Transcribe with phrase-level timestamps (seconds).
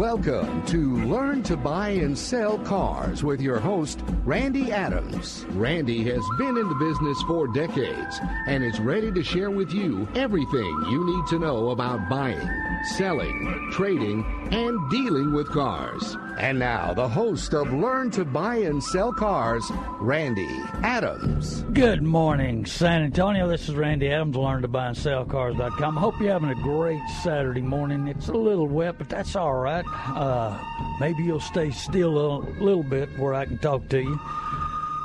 [0.00, 5.44] Welcome to Learn to Buy and Sell Cars with your host, Randy Adams.
[5.50, 10.08] Randy has been in the business for decades and is ready to share with you
[10.14, 12.40] everything you need to know about buying
[12.82, 16.16] selling, trading, and dealing with cars.
[16.38, 20.48] And now, the host of Learn to Buy and Sell Cars, Randy
[20.82, 21.62] Adams.
[21.74, 23.46] Good morning, San Antonio.
[23.48, 25.96] This is Randy Adams, learn to buy and sell cars.com.
[25.96, 28.08] Hope you're having a great Saturday morning.
[28.08, 29.84] It's a little wet, but that's all right.
[29.88, 30.58] Uh,
[31.00, 34.18] maybe you'll stay still a little bit where I can talk to you.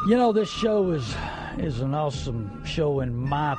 [0.08, 1.16] You know, this show is
[1.58, 3.56] is an awesome show in my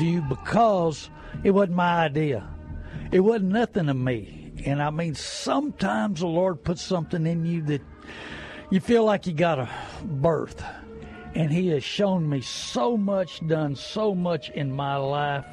[0.00, 1.08] view because
[1.44, 2.46] it wasn't my idea.
[3.10, 4.52] It wasn't nothing to me.
[4.66, 7.80] And I mean, sometimes the Lord puts something in you that
[8.70, 9.68] you feel like you got a
[10.04, 10.62] birth.
[11.34, 15.46] And He has shown me so much, done so much in my life,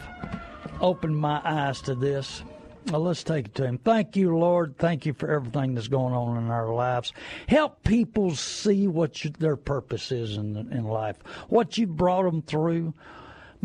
[0.81, 2.43] opened my eyes to this.
[2.91, 3.77] Well, let's take it to Him.
[3.79, 4.75] Thank you, Lord.
[4.77, 7.13] Thank you for everything that's going on in our lives.
[7.47, 11.17] Help people see what their purpose is in, in life,
[11.47, 12.93] what you brought them through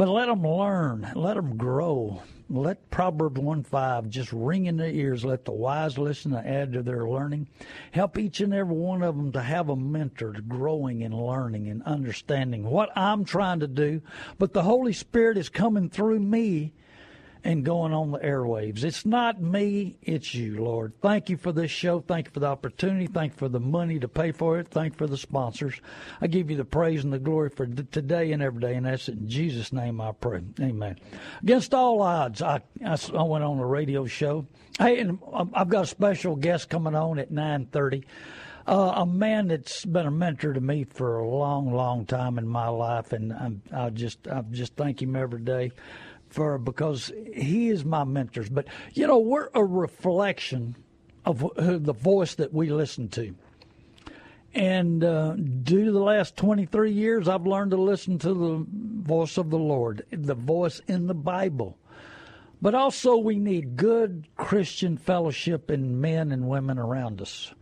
[0.00, 2.22] but let them learn, let them grow.
[2.48, 5.26] Let Proverbs 1 5 just ring in their ears.
[5.26, 7.48] Let the wise listen and add to their learning.
[7.92, 11.82] Help each and every one of them to have a mentor growing and learning and
[11.82, 14.00] understanding what I'm trying to do.
[14.38, 16.72] But the Holy Spirit is coming through me
[17.44, 18.84] and going on the airwaves.
[18.84, 20.92] It's not me, it's you, Lord.
[21.02, 22.00] Thank you for this show.
[22.00, 23.06] Thank you for the opportunity.
[23.06, 24.69] Thank you for the money to pay for it.
[24.69, 25.74] Thank you for the sponsors.
[26.20, 29.08] I give you the praise and the glory for today and every day, and that's
[29.08, 30.42] in Jesus' name I pray.
[30.61, 30.98] Amen.
[31.42, 34.46] Against all odds, I, I, I went on a radio show.
[34.78, 38.05] Hey, and um, I've got a special guest coming on at 930.
[38.68, 42.46] Uh, a man that's been a mentor to me for a long, long time in
[42.46, 45.72] my life, and I'm, I just I just thank him every day
[46.30, 48.48] for because he is my mentors.
[48.48, 50.77] But you know, we're a reflection
[51.27, 53.35] of the voice that we listen to.
[54.55, 58.67] And uh, due to the last 23 years, I've learned to listen to the
[59.07, 61.79] voice of the Lord, the voice in the Bible.
[62.63, 67.52] But also, we need good Christian fellowship in men and women around us.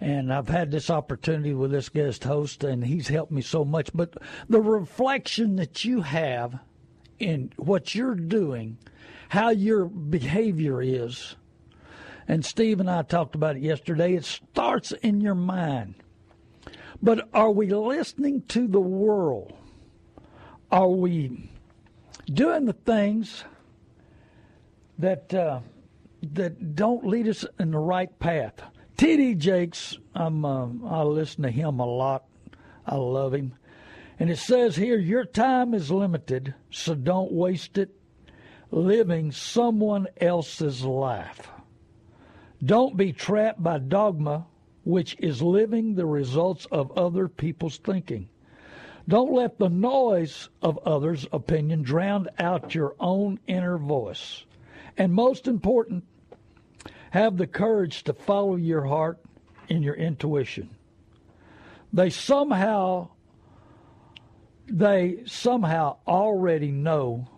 [0.00, 3.90] And I've had this opportunity with this guest host, and he's helped me so much.
[3.92, 4.14] But
[4.48, 6.58] the reflection that you have
[7.18, 8.78] in what you're doing,
[9.28, 11.36] how your behavior is.
[12.28, 14.14] And Steve and I talked about it yesterday.
[14.14, 15.94] It starts in your mind.
[17.02, 19.52] But are we listening to the world?
[20.72, 21.48] Are we
[22.26, 23.44] doing the things
[24.98, 25.60] that uh,
[26.32, 28.54] that don't lead us in the right path?
[28.96, 29.34] T.D.
[29.36, 32.24] Jakes, I'm uh, I listen to him a lot.
[32.86, 33.54] I love him.
[34.18, 37.90] And it says here, your time is limited, so don't waste it
[38.70, 41.48] living someone else's life.
[42.64, 44.46] Don't be trapped by dogma,
[44.84, 48.28] which is living the results of other people's thinking.
[49.06, 54.44] Don't let the noise of others' opinion drown out your own inner voice.
[54.98, 56.04] And most important,
[57.10, 59.18] have the courage to follow your heart
[59.68, 60.70] and your intuition.
[61.92, 63.10] They somehow
[64.68, 67.28] they somehow already know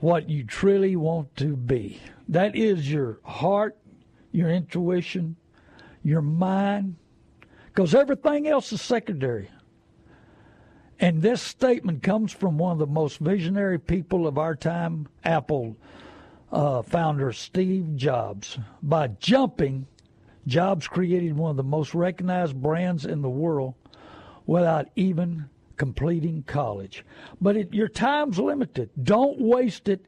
[0.00, 2.00] what you truly want to be.
[2.28, 3.76] That is your heart,
[4.32, 5.36] your intuition,
[6.02, 6.96] your mind,
[7.66, 9.50] because everything else is secondary.
[11.00, 15.76] And this statement comes from one of the most visionary people of our time, Apple
[16.50, 18.58] uh, founder Steve Jobs.
[18.82, 19.86] By jumping,
[20.46, 23.74] Jobs created one of the most recognized brands in the world
[24.46, 25.44] without even
[25.78, 27.04] completing college.
[27.40, 28.90] But it, your time's limited.
[29.02, 30.04] Don't waste it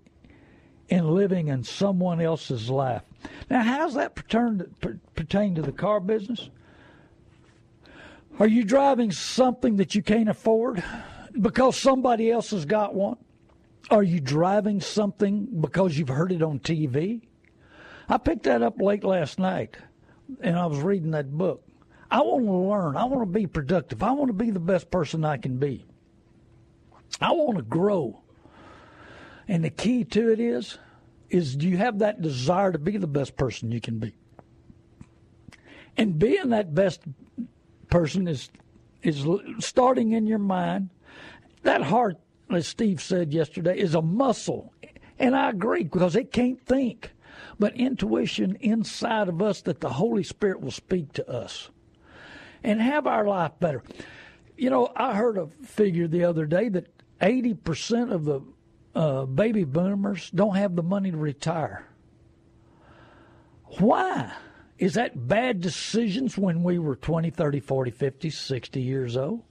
[0.88, 3.02] in living in someone else's life.
[3.48, 4.62] Now, how's that pertain,
[5.14, 6.50] pertain to the car business?
[8.38, 10.82] Are you driving something that you can't afford
[11.40, 13.16] because somebody else has got one?
[13.90, 17.22] Are you driving something because you've heard it on TV?
[18.08, 19.76] I picked that up late last night
[20.40, 21.62] and I was reading that book.
[22.10, 22.96] I want to learn.
[22.96, 24.02] I want to be productive.
[24.02, 25.86] I want to be the best person I can be.
[27.20, 28.22] I want to grow.
[29.46, 30.78] And the key to it is,
[31.28, 34.14] is do you have that desire to be the best person you can be?
[35.96, 37.00] And being that best
[37.90, 38.50] person is
[39.02, 39.26] is
[39.60, 40.90] starting in your mind.
[41.62, 42.16] That heart,
[42.50, 44.72] as Steve said yesterday, is a muscle,
[45.18, 47.10] and I agree because it can't think.
[47.58, 51.70] But intuition inside of us that the Holy Spirit will speak to us
[52.64, 53.82] and have our life better.
[54.56, 56.88] You know, I heard a figure the other day that
[57.20, 58.40] 80% of the
[58.94, 61.86] uh, baby boomers don't have the money to retire.
[63.78, 64.32] Why?
[64.78, 69.42] Is that bad decisions when we were 20, 30, 40, 50, 60 years old?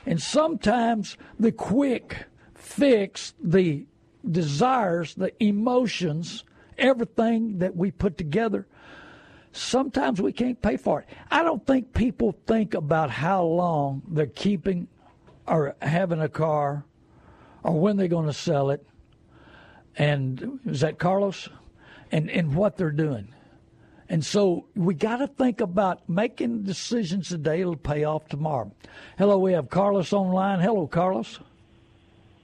[0.05, 3.87] And sometimes the quick fix, the
[4.31, 6.45] desires, the emotions
[6.81, 8.67] everything that we put together.
[9.53, 11.09] Sometimes we can't pay for it.
[11.31, 14.89] I don't think people think about how long they're keeping
[15.47, 16.85] or having a car
[17.63, 18.85] or when they're going to sell it.
[19.97, 21.49] And is that Carlos?
[22.13, 23.29] And, and what they're doing.
[24.09, 28.73] And so we got to think about making decisions today to will pay off tomorrow.
[29.17, 30.59] Hello, we have Carlos online.
[30.59, 31.39] Hello, Carlos.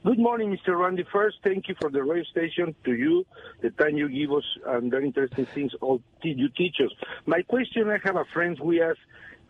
[0.07, 0.79] Good morning, Mr.
[0.79, 1.05] Randy.
[1.13, 3.27] First, thank you for the radio station, to you,
[3.61, 6.93] the time you give us, and very interesting things all you teach us.
[7.27, 8.97] My question, I have a friend, we ask,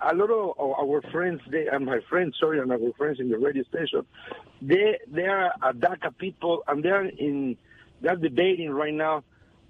[0.00, 3.36] a lot of our friends, they, and my friends, sorry, and our friends in the
[3.36, 4.06] radio station,
[4.62, 7.58] they they are DACA people, and they are in
[8.00, 9.24] they're debating right now.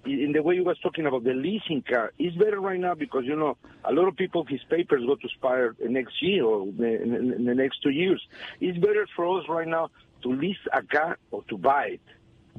[0.04, 3.24] In the way you was talking about the leasing car, it's better right now because
[3.24, 7.44] you know a lot of people his papers go to expire next year or in
[7.44, 8.22] the next two years.
[8.60, 9.90] It's better for us right now
[10.22, 12.00] to lease a car or to buy it.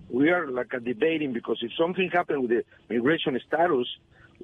[0.09, 3.87] We are like a debating because if something happened with the migration status,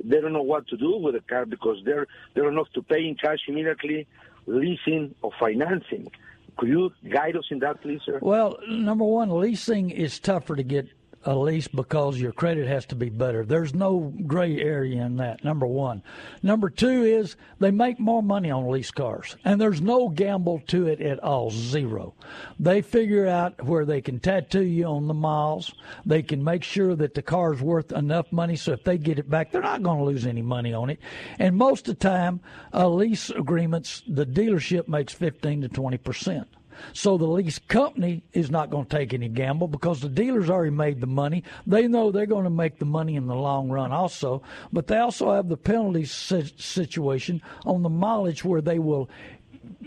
[0.04, 2.81] they don't know what to do with the car because they're they don't know to
[2.81, 4.07] pay in cash immediately,
[4.48, 6.12] leasing or financing.
[6.57, 8.19] Could you guide us in that, please, sir?
[8.21, 10.88] Well, number one, leasing is tougher to get
[11.25, 13.46] a lease because your credit has to be better.
[13.46, 16.04] There's no gray area in that, number one.
[16.42, 20.88] Number two is they make more money on lease cars, and there's no gamble to
[20.88, 21.50] it at all.
[21.52, 22.16] Zero.
[22.59, 25.71] They figure out where they can tattoo you on the miles.
[26.06, 29.30] They can make sure that the car's worth enough money so if they get it
[29.30, 31.00] back, they're not going to lose any money on it.
[31.40, 32.42] And most of the time,
[32.74, 36.47] uh, lease agreements, the dealership makes 15 to 20 percent.
[36.94, 40.71] So the lease company is not going to take any gamble because the dealers already
[40.71, 41.44] made the money.
[41.68, 44.97] They know they're going to make the money in the long run also, but they
[44.97, 49.09] also have the penalty situation on the mileage where they will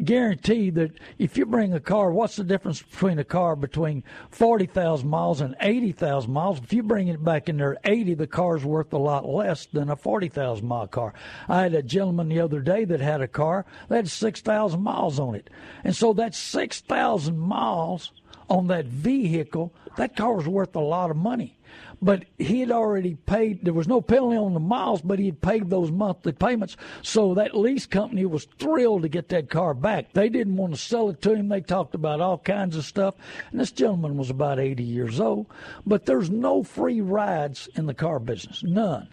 [0.04, 5.08] guarantee that if you bring a car, what's the difference between a car between 40,000
[5.08, 6.60] miles and 80,000 miles?
[6.62, 9.90] If you bring it back in there 80, the car's worth a lot less than
[9.90, 11.14] a 40,000 mile car.
[11.48, 15.18] I had a gentleman the other day that had a car that had 6,000 miles
[15.18, 15.50] on it.
[15.84, 18.12] And so that's 6,000 miles
[18.48, 19.72] on that vehicle.
[19.96, 21.55] That car was worth a lot of money
[22.02, 23.64] but he had already paid.
[23.64, 26.76] There was no penalty on the miles, but he had paid those monthly payments.
[27.02, 30.12] So that lease company was thrilled to get that car back.
[30.12, 31.48] They didn't want to sell it to him.
[31.48, 33.14] They talked about all kinds of stuff.
[33.50, 35.46] And this gentleman was about 80 years old.
[35.86, 39.08] But there's no free rides in the car business, none.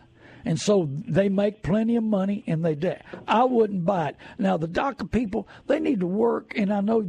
[0.46, 2.94] And so they make plenty of money and they do.
[3.28, 4.16] I wouldn't buy it.
[4.38, 6.54] Now, the DACA people, they need to work.
[6.56, 7.08] And I know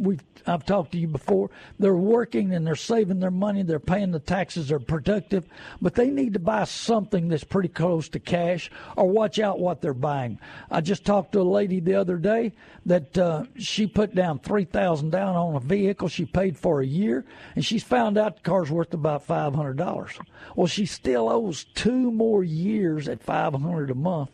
[0.00, 1.50] we I've talked to you before.
[1.78, 3.62] They're working and they're saving their money.
[3.62, 4.68] They're paying the taxes.
[4.68, 5.46] They're productive.
[5.82, 9.80] But they need to buy something that's pretty close to cash or watch out what
[9.80, 10.38] they're buying.
[10.70, 12.52] I just talked to a lady the other day
[12.84, 17.24] that uh, she put down 3000 down on a vehicle she paid for a year.
[17.56, 20.20] And she's found out the car's worth about $500.
[20.54, 24.30] Well, she still owes two more years years at 500 a month,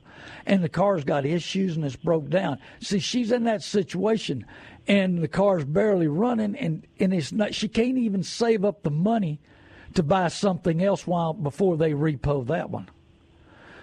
[0.46, 2.58] and the car's got issues and it's broke down.
[2.80, 4.46] See, she's in that situation,
[4.88, 7.54] and the car's barely running, and and it's not.
[7.54, 9.40] She can't even save up the money
[9.94, 12.88] to buy something else while before they repo that one.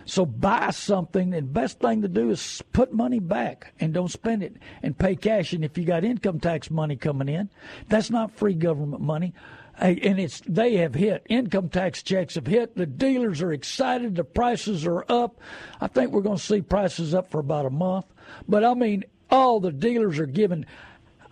[0.06, 4.42] So buy something, and best thing to do is put money back and don't spend
[4.42, 5.54] it and pay cash.
[5.54, 7.48] And if you got income tax money coming in,
[7.90, 9.34] that's not free government money
[9.80, 11.26] and it's they have hit.
[11.30, 12.76] Income tax checks have hit.
[12.76, 14.16] The dealers are excited.
[14.16, 15.40] The prices are up.
[15.80, 18.06] I think we're going to see prices up for about a month.
[18.48, 20.66] But I mean, all the dealers are giving.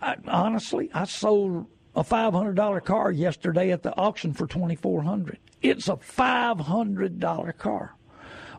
[0.00, 4.76] I, honestly, I sold a five hundred dollar car yesterday at the auction for twenty
[4.76, 5.38] four hundred.
[5.60, 7.96] It's a five hundred dollar car,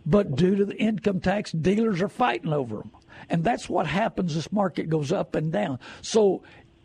[0.06, 2.92] but due to the income tax, dealers are fighting over them.
[3.32, 4.34] And that's what happens.
[4.34, 5.80] This market goes up and down.
[6.02, 6.42] So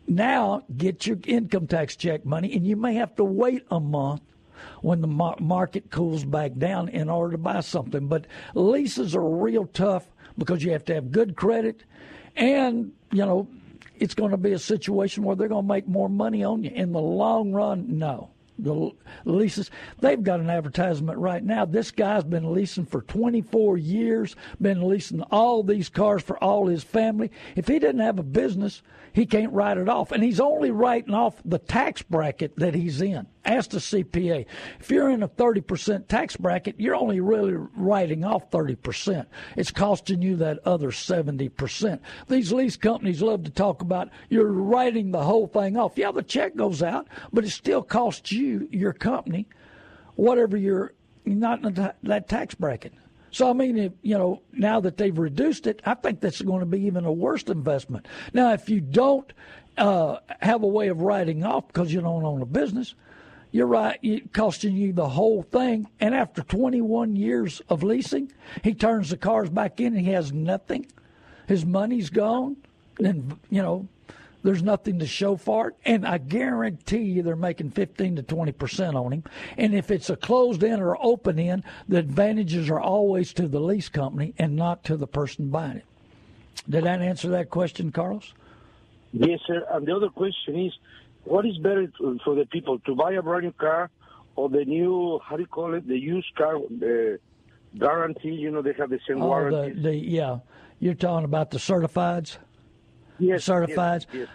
[0.07, 4.23] now get your income tax check money, and you may have to wait a month
[4.83, 8.07] when the market cools back down in order to buy something.
[8.07, 10.07] But leases are real tough
[10.39, 11.85] because you have to have good credit,
[12.37, 13.49] and you know
[13.99, 16.71] it's going to be a situation where they're going to make more money on you
[16.75, 17.99] in the long run.
[17.99, 18.91] No the
[19.25, 19.71] leases.
[20.01, 21.65] They've got an advertisement right now.
[21.65, 26.85] This guy's been leasing for 24 years, been leasing all these cars for all his
[26.85, 27.31] family.
[27.57, 28.83] If he didn't have a business,
[29.13, 30.13] he can't write it off.
[30.13, 33.27] And he's only writing off the tax bracket that he's in.
[33.47, 34.47] Ask the CPA.
[34.81, 39.27] If you're in a 30% tax bracket, you're only really writing off 30%.
[39.57, 42.01] It's costing you that other 70%.
[42.29, 45.93] These lease companies love to talk about you're writing the whole thing off.
[45.99, 49.47] Yeah, the check goes out, but it still costs you, your company,
[50.15, 50.95] whatever you're
[51.27, 52.95] not in that tax bracket.
[53.31, 56.61] So I mean, if, you know, now that they've reduced it, I think that's going
[56.61, 58.07] to be even a worse investment.
[58.33, 59.31] Now, if you don't
[59.77, 62.95] uh, have a way of writing off because you don't own a business,
[63.55, 65.89] you're right, it costing you the whole thing.
[66.01, 68.33] And after 21 years of leasing,
[68.65, 70.87] he turns the cars back in and he has nothing.
[71.47, 72.57] His money's gone.
[72.99, 73.87] And, you know,
[74.43, 75.75] there's nothing to show for it.
[75.85, 79.25] And I guarantee you they're making 15 to 20% on him.
[79.57, 83.61] And if it's a closed in or open in, the advantages are always to the
[83.61, 85.85] lease company and not to the person buying it.
[86.69, 88.33] Did that answer that question, Carlos?
[89.13, 89.65] Yes, sir.
[89.71, 90.73] And the other question is
[91.25, 91.91] what is better
[92.25, 93.91] for the people to buy a brand new car
[94.37, 97.19] or the new how do you call it the used car the
[97.79, 98.33] guarantee?
[98.33, 99.75] You know they have the same oh, warranty.
[99.75, 100.39] The, the, yeah,
[100.81, 102.37] you're talking about the certifieds.
[103.19, 104.07] Yes, the certifieds.
[104.13, 104.29] Yes, yes.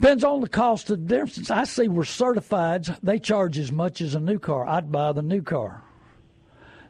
[0.00, 1.50] Depends on the cost of the difference.
[1.50, 2.84] I see we're certified.
[3.02, 4.66] they charge as much as a new car.
[4.66, 5.84] I'd buy the new car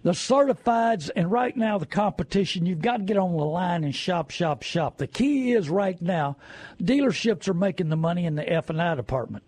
[0.06, 3.92] the certifieds, and right now the competition, you've got to get on the line and
[3.92, 4.98] shop, shop, shop.
[4.98, 6.36] The key is right now,
[6.80, 9.42] dealerships are making the money in the F and I department.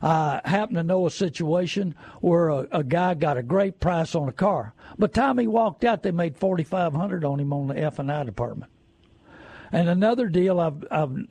[0.00, 4.26] I happen to know a situation where a, a, guy got a great price on
[4.26, 4.72] a car.
[4.98, 7.76] but the time he walked out, they made forty five hundred on him on the
[7.78, 8.72] F and I department.
[9.70, 10.68] And another deal I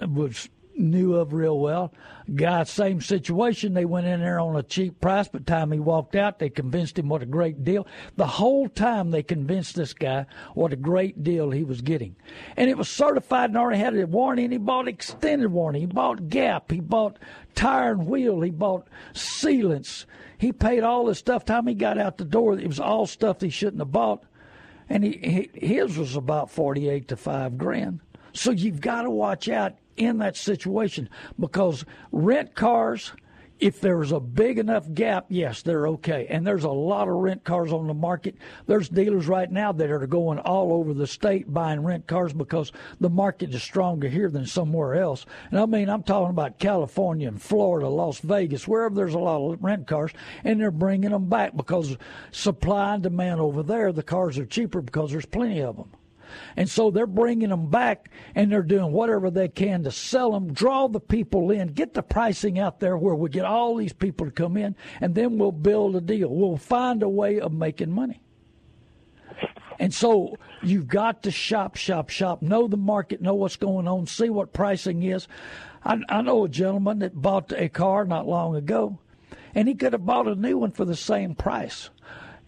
[0.05, 1.93] was knew of real well.
[2.33, 3.73] Guy, same situation.
[3.73, 6.97] They went in there on a cheap price, but time he walked out, they convinced
[6.97, 7.85] him what a great deal.
[8.15, 12.15] The whole time they convinced this guy what a great deal he was getting.
[12.55, 15.81] And it was certified and already had a warranty, and he bought extended warranty.
[15.81, 16.71] He bought gap.
[16.71, 17.17] He bought
[17.55, 18.41] tire and wheel.
[18.41, 20.05] He bought sealants.
[20.37, 21.45] He paid all this stuff.
[21.45, 24.23] Time he got out the door, it was all stuff he shouldn't have bought.
[24.89, 28.01] And he, his was about 48 to 5 grand.
[28.33, 31.09] So you've got to watch out in that situation
[31.39, 33.11] because rent cars,
[33.59, 36.27] if there's a big enough gap, yes, they're okay.
[36.29, 38.35] And there's a lot of rent cars on the market.
[38.65, 42.71] There's dealers right now that are going all over the state buying rent cars because
[42.99, 45.25] the market is stronger here than somewhere else.
[45.51, 49.51] And I mean, I'm talking about California and Florida, Las Vegas, wherever there's a lot
[49.53, 50.11] of rent cars,
[50.43, 51.95] and they're bringing them back because
[52.31, 55.89] supply and demand over there, the cars are cheaper because there's plenty of them.
[56.55, 60.53] And so they're bringing them back and they're doing whatever they can to sell them,
[60.53, 64.25] draw the people in, get the pricing out there where we get all these people
[64.27, 66.29] to come in, and then we'll build a deal.
[66.33, 68.21] We'll find a way of making money.
[69.79, 72.41] And so you've got to shop, shop, shop.
[72.41, 75.27] Know the market, know what's going on, see what pricing is.
[75.83, 78.99] I, I know a gentleman that bought a car not long ago,
[79.55, 81.89] and he could have bought a new one for the same price.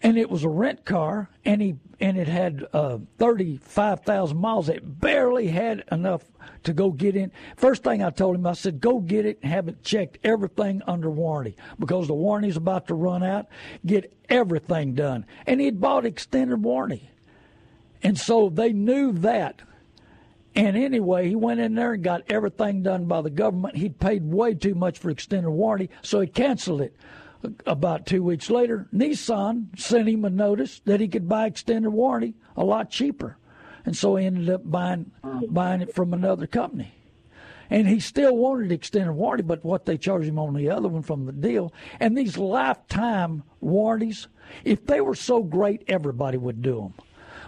[0.02, 4.68] And it was a rent car, and he and it had uh, 35,000 miles.
[4.68, 6.24] It barely had enough
[6.64, 7.32] to go get in.
[7.56, 10.82] First thing I told him, I said, go get it and have it checked, everything
[10.86, 13.46] under warranty, because the warranty's about to run out.
[13.84, 15.24] Get everything done.
[15.46, 17.10] And he'd bought extended warranty.
[18.02, 19.62] And so they knew that.
[20.54, 23.76] And anyway, he went in there and got everything done by the government.
[23.76, 26.94] He'd paid way too much for extended warranty, so he canceled it
[27.66, 32.34] about two weeks later, Nissan sent him a notice that he could buy extended warranty
[32.56, 33.36] a lot cheaper,
[33.84, 35.10] and so he ended up buying
[35.48, 36.92] buying it from another company.
[37.68, 41.02] And he still wanted extended warranty, but what they charged him on the other one
[41.02, 44.28] from the deal, and these lifetime warranties,
[44.64, 47.05] if they were so great, everybody would do them.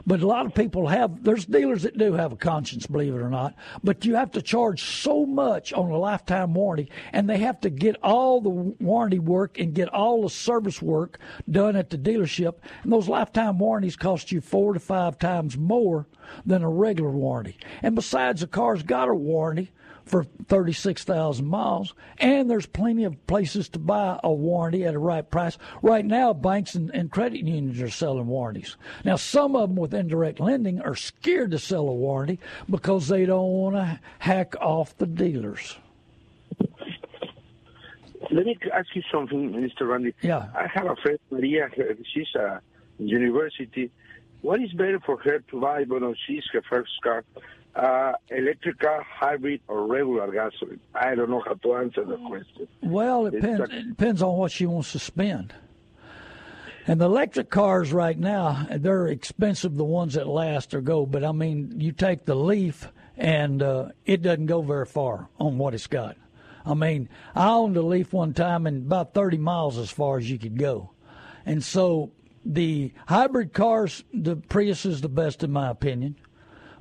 [0.08, 3.18] But a lot of people have, there's dealers that do have a conscience, believe it
[3.20, 7.36] or not, but you have to charge so much on a lifetime warranty, and they
[7.40, 11.18] have to get all the warranty work and get all the service work
[11.50, 12.54] done at the dealership.
[12.84, 16.08] And those lifetime warranties cost you four to five times more
[16.46, 17.58] than a regular warranty.
[17.82, 19.72] And besides, the car's got a warranty,
[20.08, 25.28] for 36,000 miles, and there's plenty of places to buy a warranty at a right
[25.28, 25.58] price.
[25.82, 28.76] Right now, banks and, and, credit unions are selling warranties.
[29.04, 32.38] Now, some of them with indirect lending are scared to sell a warranty
[32.68, 35.76] because they don't want to hack off the dealers.
[38.30, 39.88] Let me ask you something, Mr.
[39.88, 40.14] Randy.
[40.22, 40.46] Yeah.
[40.54, 41.70] I have a friend, Maria.
[42.14, 42.60] She's a
[42.98, 43.90] university.
[44.42, 47.24] What is better for her to buy when she's her first car?
[47.74, 50.80] uh, electric hybrid, or regular gasoline?
[50.94, 52.68] I don't know how to answer the question.
[52.82, 55.52] Well, it depends, a- it depends on what she wants to spend.
[56.86, 61.04] And the electric cars right now, they're expensive, the ones that last or go.
[61.04, 65.58] But I mean, you take the Leaf, and uh, it doesn't go very far on
[65.58, 66.16] what it's got.
[66.64, 70.30] I mean, I owned a Leaf one time, and about 30 miles as far as
[70.30, 70.92] you could go.
[71.44, 72.10] And so
[72.46, 76.16] the hybrid cars, the Prius is the best in my opinion,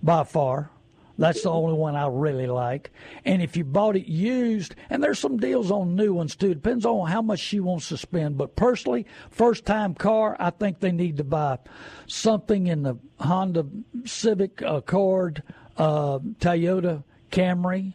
[0.02, 0.72] by far.
[1.20, 2.92] That's the only one I really like.
[3.26, 6.54] And if you bought it used, and there's some deals on new ones too.
[6.54, 8.38] Depends on how much she wants to spend.
[8.38, 11.58] But personally, first time car, I think they need to buy
[12.06, 13.66] something in the Honda
[14.06, 15.42] Civic, uh, Accord,
[15.78, 17.94] uh, Toyota Camry,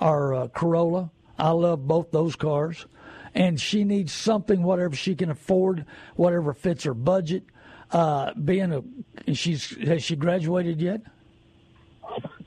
[0.00, 1.10] or uh, Corolla.
[1.38, 2.86] I love both those cars.
[3.34, 5.84] And she needs something, whatever she can afford,
[6.16, 7.44] whatever fits her budget.
[7.90, 11.02] Uh, being a, she's has she graduated yet?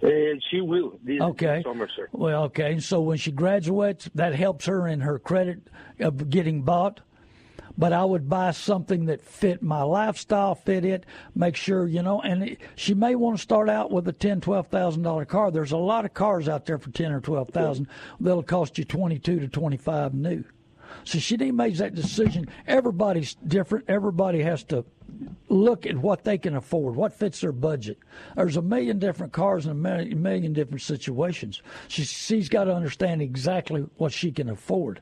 [0.07, 1.63] And she will this, okay.
[1.65, 2.07] summer, sir.
[2.11, 2.79] Well, okay.
[2.79, 5.63] So when she graduates, that helps her in her credit
[5.99, 6.99] of getting bought.
[7.77, 12.21] But I would buy something that fit my lifestyle, fit it, make sure you know.
[12.21, 15.49] And it, she may want to start out with a ten, twelve thousand dollar car.
[15.51, 17.95] There's a lot of cars out there for ten or twelve thousand yeah.
[18.21, 20.43] that'll cost you twenty two to twenty five new.
[21.03, 22.45] So she didn't make that decision.
[22.67, 23.85] Everybody's different.
[23.89, 24.85] Everybody has to
[25.49, 27.97] look at what they can afford, what fits their budget.
[28.35, 31.61] There's a million different cars and a million different situations.
[31.87, 35.01] She, she's got to understand exactly what she can afford.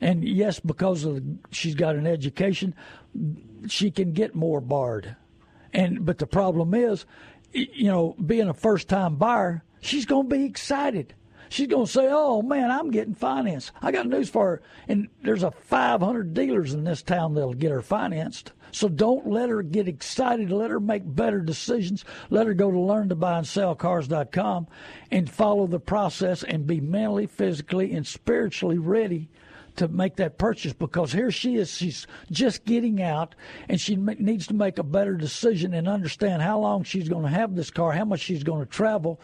[0.00, 2.74] And yes, because of the, she's got an education,
[3.68, 5.16] she can get more barred.
[5.72, 7.04] And but the problem is,
[7.52, 11.14] you know, being a first-time buyer, she's going to be excited.
[11.50, 15.08] She's going to say, "Oh man, I'm getting financed." I got news for her, and
[15.24, 19.62] there's a 500 dealers in this town that'll get her financed so don't let her
[19.62, 20.50] get excited.
[20.50, 22.04] Let her make better decisions.
[22.30, 24.66] Let her go to learn to buy and sell cars.com
[25.10, 29.28] and follow the process and be mentally, physically, and spiritually ready
[29.76, 33.36] to make that purchase because here she is she's just getting out
[33.68, 37.30] and she needs to make a better decision and understand how long she's going to
[37.30, 39.20] have this car how much she's going to travel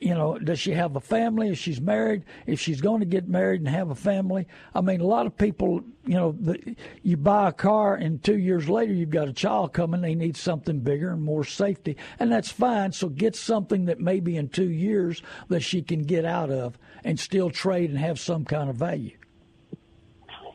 [0.00, 1.50] you know, does she have a family?
[1.50, 5.00] If she's married, if she's going to get married and have a family, I mean,
[5.00, 8.92] a lot of people, you know, the, you buy a car and two years later
[8.92, 10.02] you've got a child coming.
[10.02, 12.92] They need something bigger and more safety, and that's fine.
[12.92, 17.18] So get something that maybe in two years that she can get out of and
[17.18, 19.16] still trade and have some kind of value.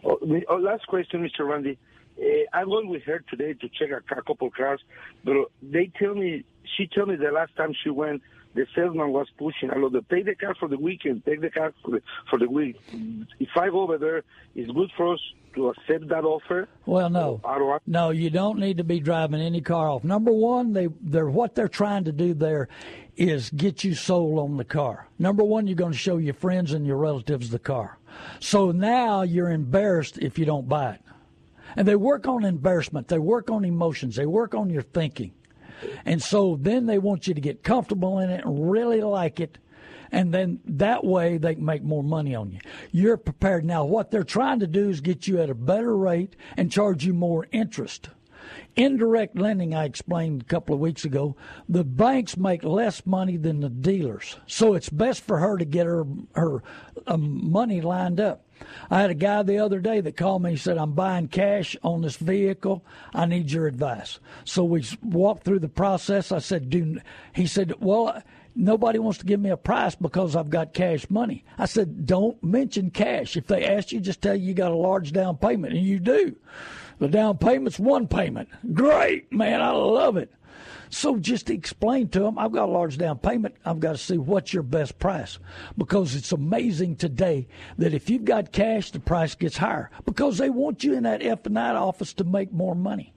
[0.03, 1.47] Oh, oh last question, Mr.
[1.47, 1.77] Randy.
[2.19, 4.81] Uh, i went with her today to check a couple cars,
[5.23, 6.43] but they tell me
[6.77, 8.21] she told me the last time she went
[8.55, 9.95] the salesman was pushing I lot.
[9.95, 11.23] Of, Take the car for the weekend.
[11.25, 12.77] Take the car for the, for the week.
[13.39, 14.23] If I go over there,
[14.55, 15.19] it's good for us
[15.55, 16.67] to accept that offer.
[16.85, 17.41] Well, no,
[17.85, 20.03] no, you don't need to be driving any car off.
[20.03, 22.69] Number one, they they're what they're trying to do there
[23.17, 25.07] is get you sold on the car.
[25.19, 27.97] Number one, you're going to show your friends and your relatives the car.
[28.39, 31.01] So now you're embarrassed if you don't buy it.
[31.75, 33.09] And they work on embarrassment.
[33.09, 34.15] They work on emotions.
[34.15, 35.33] They work on your thinking.
[36.05, 39.57] And so then they want you to get comfortable in it and really like it.
[40.11, 42.59] And then that way they can make more money on you.
[42.91, 43.63] You're prepared.
[43.63, 47.05] Now, what they're trying to do is get you at a better rate and charge
[47.05, 48.09] you more interest.
[48.75, 51.35] Indirect lending, I explained a couple of weeks ago,
[51.67, 54.37] the banks make less money than the dealers.
[54.47, 56.63] So it's best for her to get her, her
[57.05, 58.47] um, money lined up.
[58.89, 61.75] I had a guy the other day that called me and said, I'm buying cash
[61.83, 62.83] on this vehicle.
[63.13, 64.19] I need your advice.
[64.45, 66.31] So we walked through the process.
[66.31, 66.99] I said, Do,
[67.33, 68.21] he said, Well, uh,
[68.55, 71.43] nobody wants to give me a price because I've got cash money.
[71.57, 73.37] I said, Don't mention cash.
[73.37, 75.99] If they ask you, just tell you you got a large down payment, and you
[75.99, 76.35] do.
[76.99, 78.49] The down payment's one payment.
[78.73, 79.61] Great, man.
[79.61, 80.33] I love it.
[80.89, 83.55] So just explain to them, I've got a large down payment.
[83.63, 85.37] I've got to see what's your best price
[85.77, 87.47] because it's amazing today
[87.77, 91.21] that if you've got cash, the price gets higher because they want you in that
[91.21, 93.13] F and I office to make more money.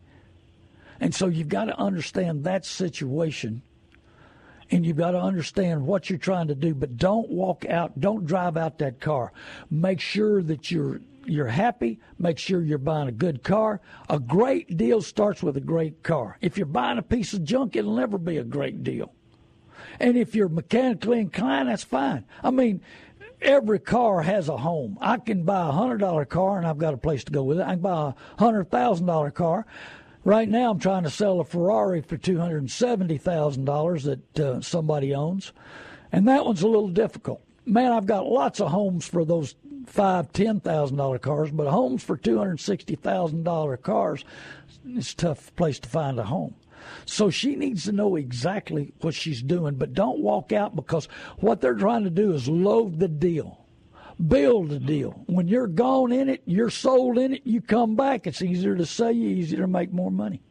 [1.00, 3.62] And so you've got to understand that situation
[4.70, 8.26] and you've got to understand what you're trying to do, but don't walk out, don't
[8.26, 9.32] drive out that car.
[9.70, 13.80] Make sure that you're you're happy, make sure you're buying a good car.
[14.08, 16.36] A great deal starts with a great car.
[16.40, 19.12] If you're buying a piece of junk, it'll never be a great deal.
[20.00, 22.24] And if you're mechanically inclined, that's fine.
[22.42, 22.80] I mean,
[23.40, 24.98] every car has a home.
[25.00, 27.58] I can buy a hundred dollar car and I've got a place to go with
[27.58, 27.62] it.
[27.66, 29.66] I can buy a hundred thousand dollar car.
[30.24, 34.38] Right now, I'm trying to sell a Ferrari for two hundred seventy thousand dollars that
[34.40, 35.52] uh, somebody owns,
[36.12, 37.42] and that one's a little difficult.
[37.64, 39.56] Man, I've got lots of homes for those
[39.86, 44.24] five ten thousand dollar cars, but homes for two hundred sixty thousand dollar cars,
[44.86, 46.54] it's a tough place to find a home.
[47.06, 51.06] So she needs to know exactly what she's doing, but don't walk out because
[51.38, 53.64] what they're trying to do is load the deal.
[54.26, 55.22] Build the deal.
[55.26, 58.26] When you're gone in it, you're sold in it, you come back.
[58.26, 60.42] It's easier to sell you, easier to make more money.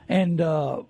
[0.10, 0.84] And uh,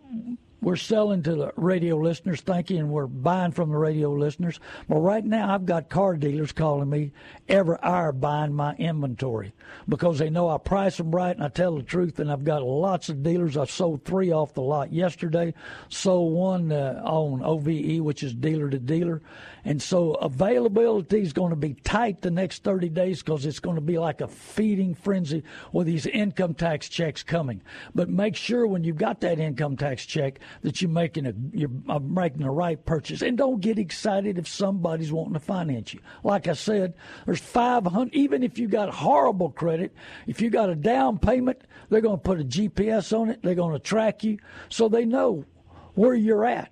[0.62, 4.60] we're selling to the radio listeners thinking we're buying from the radio listeners.
[4.88, 7.12] But right now I've got car dealers calling me
[7.48, 9.54] every hour buying my inventory
[9.88, 12.20] because they know I price them right and I tell the truth.
[12.20, 13.58] And I've got lots of dealers.
[13.58, 15.54] I sold three off the lot yesterday,
[15.90, 19.22] sold one uh, on OVE, which is dealer to dealer,
[19.66, 23.76] and so availability is going to be tight the next 30 days because it's going
[23.76, 27.62] to be like a feeding frenzy with these income tax checks coming.
[27.94, 31.70] But make sure when you've got that income tax check that you're making a you're
[31.88, 36.00] uh, making the right purchase, and don't get excited if somebody's wanting to finance you.
[36.24, 36.94] Like I said,
[37.26, 38.14] there's 500.
[38.14, 39.94] Even if you got horrible credit,
[40.28, 43.42] if you got a down payment, they're going to put a GPS on it.
[43.44, 45.46] They're going to track you so they know
[45.94, 46.72] where you're at.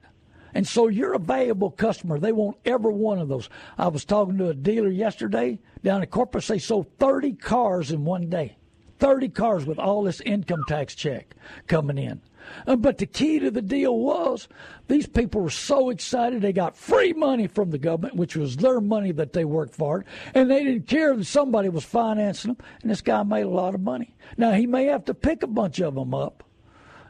[0.58, 2.18] And so you're a valuable customer.
[2.18, 3.48] They want every one of those.
[3.78, 6.48] I was talking to a dealer yesterday down in Corpus.
[6.48, 8.58] They sold 30 cars in one day.
[8.98, 11.36] 30 cars with all this income tax check
[11.68, 12.22] coming in.
[12.66, 14.48] But the key to the deal was
[14.88, 18.82] these people were so excited they got free money from the government, which was their
[18.82, 22.66] money that they worked for, and they didn't care that somebody was financing them.
[22.82, 24.16] And this guy made a lot of money.
[24.38, 26.44] Now he may have to pick a bunch of them up,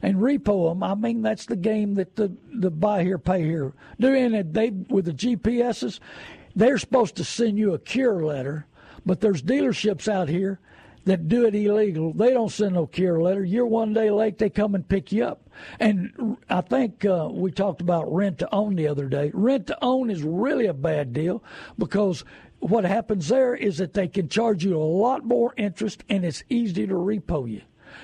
[0.01, 0.83] and repo them.
[0.83, 4.69] I mean, that's the game that the, the buy here, pay here Do And they
[4.69, 5.99] with the GPSs,
[6.55, 8.65] they're supposed to send you a cure letter,
[9.05, 10.59] but there's dealerships out here
[11.05, 12.11] that do it illegal.
[12.13, 13.43] They don't send no cure letter.
[13.43, 15.49] You're one day late, they come and pick you up.
[15.79, 19.31] And I think uh, we talked about rent to own the other day.
[19.33, 21.43] Rent to own is really a bad deal
[21.77, 22.25] because
[22.59, 26.43] what happens there is that they can charge you a lot more interest and it's
[26.49, 27.61] easy to repo you.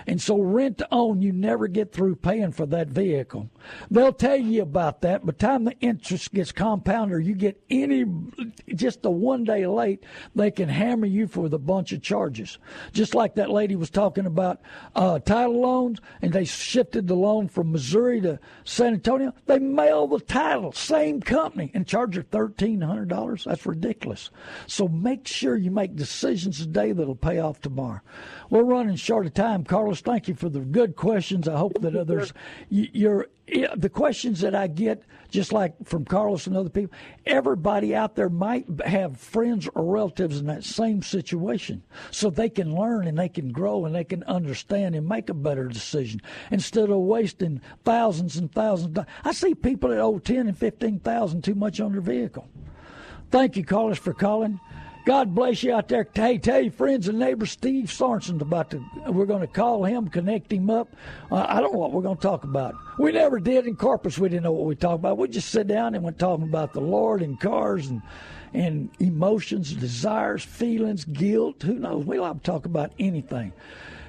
[0.07, 3.49] And so rent to own, you never get through paying for that vehicle.
[3.89, 5.21] They'll tell you about that.
[5.25, 8.05] By the time the interest gets compounded or you get any,
[8.75, 10.03] just a one day late,
[10.35, 12.57] they can hammer you for the bunch of charges.
[12.91, 14.61] Just like that lady was talking about
[14.95, 19.33] uh, title loans and they shifted the loan from Missouri to San Antonio.
[19.45, 23.43] They mail the title, same company, and charge her $1,300.
[23.45, 24.29] That's ridiculous.
[24.67, 28.01] So make sure you make decisions today that'll pay off tomorrow.
[28.53, 30.01] We're running short of time, Carlos.
[30.01, 31.47] Thank you for the good questions.
[31.47, 32.31] I hope that others,
[32.69, 33.25] your,
[33.75, 38.29] the questions that I get, just like from Carlos and other people, everybody out there
[38.29, 41.81] might have friends or relatives in that same situation.
[42.11, 45.33] So they can learn and they can grow and they can understand and make a
[45.33, 48.95] better decision instead of wasting thousands and thousands.
[49.25, 52.47] I see people that owe 10 and 15,000 too much on their vehicle.
[53.31, 54.59] Thank you, Carlos, for calling.
[55.05, 56.07] God bless you out there.
[56.15, 58.81] Hey, tell your friends and neighbors, Steve Sorensen's about to.
[59.07, 60.95] We're going to call him, connect him up.
[61.29, 62.73] Uh, I don't know what we're going to talk about.
[62.97, 64.17] We never did in Corpus.
[64.17, 65.17] We didn't know what we talked about.
[65.17, 68.01] We just sit down and went talking about the Lord and cars and
[68.55, 71.63] and emotions, desires, feelings, guilt.
[71.63, 72.05] Who knows?
[72.05, 73.51] We like to talk about anything.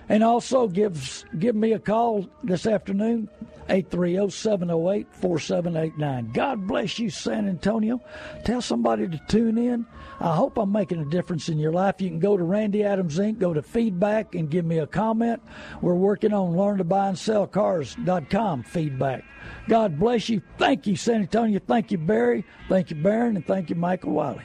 [0.09, 3.29] And also gives give me a call this afternoon,
[3.71, 6.33] 830-708-4789.
[6.35, 8.03] God bless you, San Antonio.
[8.45, 9.87] Tell somebody to tune in.
[10.21, 12.01] I hope I'm making a difference in your life.
[12.03, 15.41] You can go to Randy Adams Inc., go to feedback and give me a comment.
[15.81, 19.25] We're working on learn to buy and sell cars.com feedback.
[19.69, 20.43] God bless you.
[20.59, 21.59] Thank you, San Antonio.
[21.67, 22.45] Thank you, Barry.
[22.69, 23.35] Thank you, Baron.
[23.37, 24.45] And thank you, Michael Wiley.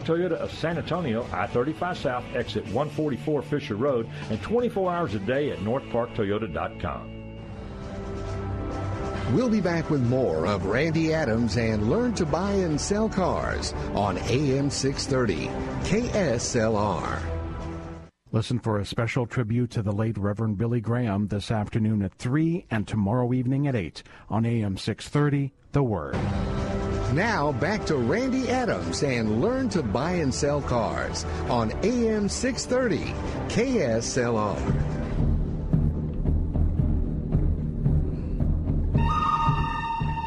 [0.01, 5.51] Toyota of San Antonio, I-35 South, exit 144 Fisher Road, and 24 hours a day
[5.51, 7.17] at northparktoyota.com.
[9.35, 13.71] We'll be back with more of Randy Adams and Learn to Buy and Sell Cars
[13.93, 15.47] on AM 630
[15.89, 17.21] KSLR.
[18.33, 22.65] Listen for a special tribute to the late Reverend Billy Graham this afternoon at 3
[22.71, 26.17] and tomorrow evening at 8 on AM 630 The Word.
[27.13, 33.13] Now back to Randy Adams and learn to buy and sell cars on AM 630
[33.53, 34.57] KSLR.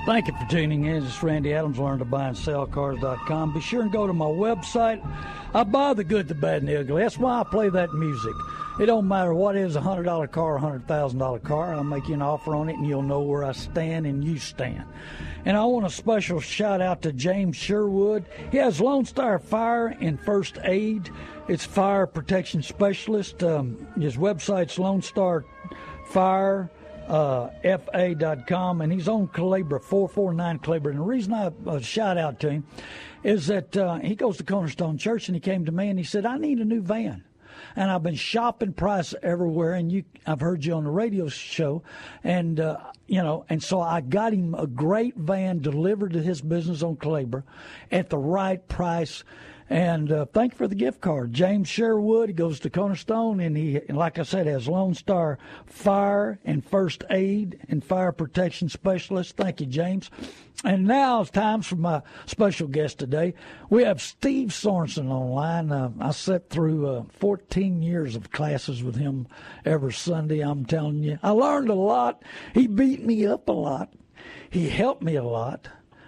[0.07, 1.03] Thank you for tuning in.
[1.03, 3.55] It's Randy Adams, learn to buy and sell cars.com.
[3.55, 5.01] Be sure and go to my website.
[5.55, 7.01] I buy the good, the bad, and the ugly.
[7.03, 8.35] That's why I play that music.
[8.77, 11.75] It don't matter what is a hundred dollar car, a hundred thousand dollar car.
[11.75, 14.37] I'll make you an offer on it, and you'll know where I stand and you
[14.39, 14.83] stand.
[15.45, 18.25] And I want a special shout out to James Sherwood.
[18.51, 21.09] He has Lone Star Fire and First Aid.
[21.47, 23.45] It's fire protection specialist.
[23.45, 25.45] Um, his website's Lone Star
[26.07, 26.69] Fire
[27.07, 30.91] uh, fa.com, and he's on Calabria, 449 Calabria.
[30.95, 32.65] And the reason I uh, shout out to him
[33.23, 36.05] is that uh, he goes to Cornerstone Church, and he came to me and he
[36.05, 37.23] said, I need a new van
[37.77, 39.73] and I've been shopping price everywhere.
[39.73, 41.83] And you, I've heard you on the radio show,
[42.23, 46.41] and uh, you know, and so I got him a great van delivered to his
[46.41, 47.45] business on Claiborne
[47.91, 49.25] at the right price
[49.75, 51.33] and uh, thank you for the gift card.
[51.33, 56.65] James Sherwood goes to Cornerstone, and he, like I said, has Lone Star Fire and
[56.65, 59.35] First Aid and Fire Protection Specialist.
[59.37, 60.13] Thank you, James.
[60.63, 63.35] And now it's time for my special guest today.
[63.69, 65.73] We have Steve Sorensen online.
[65.73, 69.27] Uh, I sat through uh, 14 years of classes with him
[69.65, 71.19] every Sunday, I'm telling you.
[71.21, 72.23] I learned a lot.
[72.53, 73.93] He beat me up a lot.
[74.51, 75.67] He helped me a lot.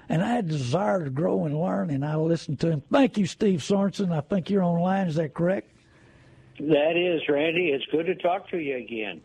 [0.08, 2.82] And I had a desire to grow and learn, and I listened to him.
[2.92, 4.12] Thank you, Steve Sorensen.
[4.12, 5.08] I think you're online.
[5.08, 5.70] Is that correct?
[6.58, 7.70] That is, Randy.
[7.70, 9.20] It's good to talk to you again.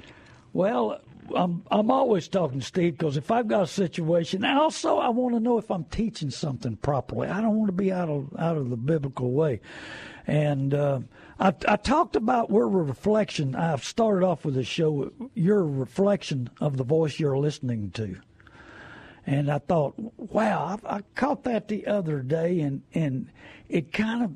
[0.54, 1.00] Well,
[1.34, 5.36] I'm I'm always talking to Steve because if I've got a situation, also I want
[5.36, 7.30] to know if I'm teaching something properly.
[7.30, 9.62] I don't want to be out of out of the biblical way.
[10.28, 11.00] And uh,
[11.40, 13.56] I, I talked about we're reflection.
[13.56, 15.12] I've started off with the show.
[15.36, 18.18] Your reflection of the voice you're listening to.
[19.26, 23.30] And I thought, wow, I, I caught that the other day, and and
[23.70, 24.32] it kind of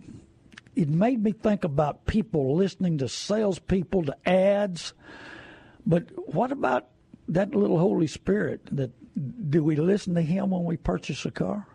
[0.76, 4.94] it made me think about people listening to salespeople to ads.
[5.88, 6.88] But what about
[7.30, 8.62] that little Holy Spirit?
[8.76, 8.92] That
[9.50, 11.66] do we listen to Him when we purchase a car?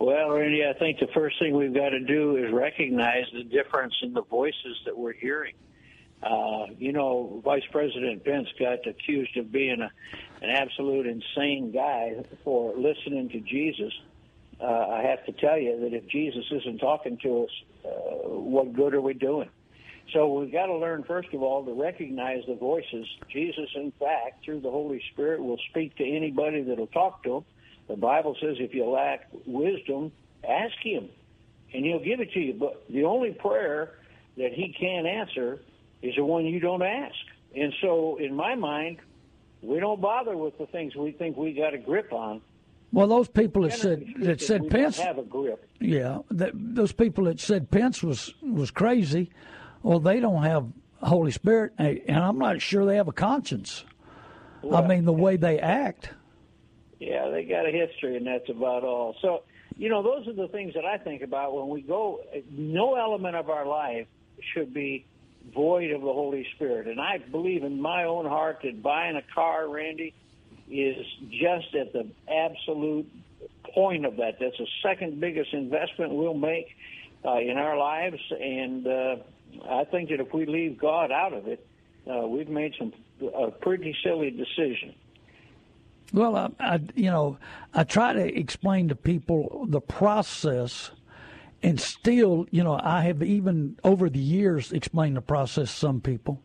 [0.00, 3.94] Well, Randy, I think the first thing we've got to do is recognize the difference
[4.02, 5.54] in the voices that we're hearing.
[6.22, 9.90] Uh, you know, Vice President Pence got accused of being a,
[10.44, 13.92] an absolute insane guy for listening to Jesus.
[14.60, 17.50] Uh, I have to tell you that if Jesus isn't talking to us,
[17.84, 17.88] uh,
[18.30, 19.48] what good are we doing?
[20.12, 23.06] So we've got to learn, first of all, to recognize the voices.
[23.30, 27.44] Jesus, in fact, through the Holy Spirit, will speak to anybody that'll talk to him.
[27.86, 30.10] The Bible says if you lack wisdom,
[30.48, 31.10] ask him,
[31.72, 32.54] and he'll give it to you.
[32.54, 33.94] But the only prayer
[34.38, 35.60] that he can answer
[36.02, 37.14] is the one you don't ask.
[37.54, 38.98] And so, in my mind,
[39.62, 42.40] we don't bother with the things we think we got a grip on.
[42.92, 45.68] Well, those people that said that said Pence have a grip.
[45.80, 49.30] Yeah, that, those people that said Pence was was crazy.
[49.82, 50.66] Well, they don't have
[51.02, 53.84] Holy Spirit, and I'm not sure they have a conscience.
[54.62, 56.10] Well, I mean, the way they act.
[56.98, 59.14] Yeah, they got a history, and that's about all.
[59.22, 59.44] So,
[59.76, 62.20] you know, those are the things that I think about when we go.
[62.50, 64.06] No element of our life
[64.52, 65.06] should be
[65.54, 66.86] void of the Holy Spirit.
[66.88, 70.14] And I believe in my own heart that buying a car, Randy,
[70.70, 70.96] is
[71.30, 73.10] just at the absolute
[73.74, 74.38] point of that.
[74.40, 76.66] That's the second biggest investment we'll make
[77.24, 78.20] uh, in our lives.
[78.38, 79.16] And uh,
[79.68, 81.64] I think that if we leave God out of it,
[82.10, 82.92] uh, we've made some
[83.36, 84.94] a pretty silly decision.
[86.12, 87.36] Well, I, I, you know,
[87.74, 90.90] I try to explain to people the process
[91.62, 96.00] and still, you know, I have even over the years explained the process to some
[96.00, 96.42] people,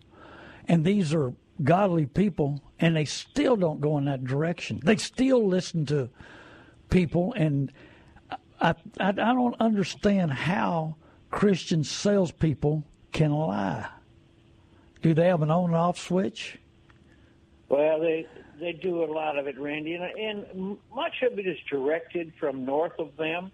[0.67, 4.79] and these are godly people, and they still don't go in that direction.
[4.83, 6.09] They still listen to
[6.89, 7.71] people, and
[8.59, 10.95] I, I, I don't understand how
[11.29, 13.87] Christian salespeople can lie.
[15.03, 16.57] Do they have an on and off switch?
[17.69, 18.25] Well, they
[18.59, 22.65] they do a lot of it, Randy, and, and much of it is directed from
[22.65, 23.51] north of them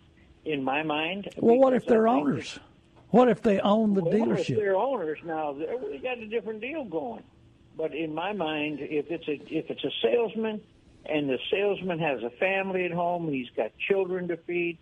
[0.50, 1.30] in my mind.
[1.38, 2.60] Well, what if they're owners?
[3.12, 4.52] What if they own the well, dealership?
[4.52, 7.24] If they're owners now, we got a different deal going.
[7.78, 10.62] But in my mind, if it's a if it's a salesman,
[11.06, 14.78] and the salesman has a family at home, he's got children to feed.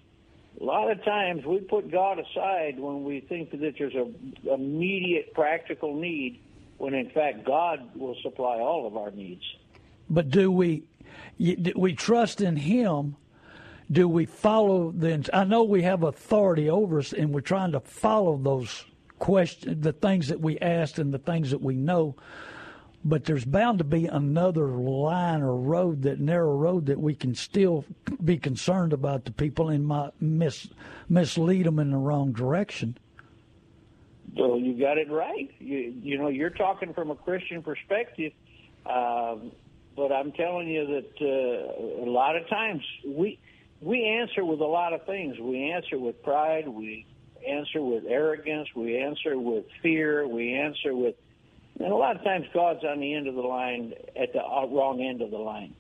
[0.60, 4.10] A lot of times we put God aside when we think that there's a
[4.52, 6.40] immediate practical need,
[6.80, 9.44] when in fact God will supply all of our needs.
[10.10, 10.84] But do we
[11.76, 13.16] we trust in Him
[13.92, 15.28] do we follow the?
[15.34, 18.86] I know we have authority over us, and we're trying to follow those
[19.20, 22.16] questions, the things that we asked, and the things that we know.
[23.06, 27.36] But there's bound to be another line or road, that narrow road that we can
[27.36, 27.86] still
[28.26, 30.68] be concerned about the people and might mis,
[31.08, 32.98] mislead them in the wrong direction.
[34.36, 35.50] So you got it right.
[35.60, 38.34] You, you know, you're talking from a Christian perspective.
[38.86, 39.52] Um,
[39.96, 43.40] but I'm telling you that uh, a lot of times we
[43.82, 45.38] we answer with a lot of things.
[45.40, 46.68] We answer with pride.
[46.68, 47.06] We
[47.48, 48.70] answer with arrogance.
[48.76, 50.28] We answer with fear.
[50.28, 51.16] We answer with,
[51.80, 54.66] and a lot of times God's on the end of the line, at the uh,
[54.68, 55.76] wrong end of the line.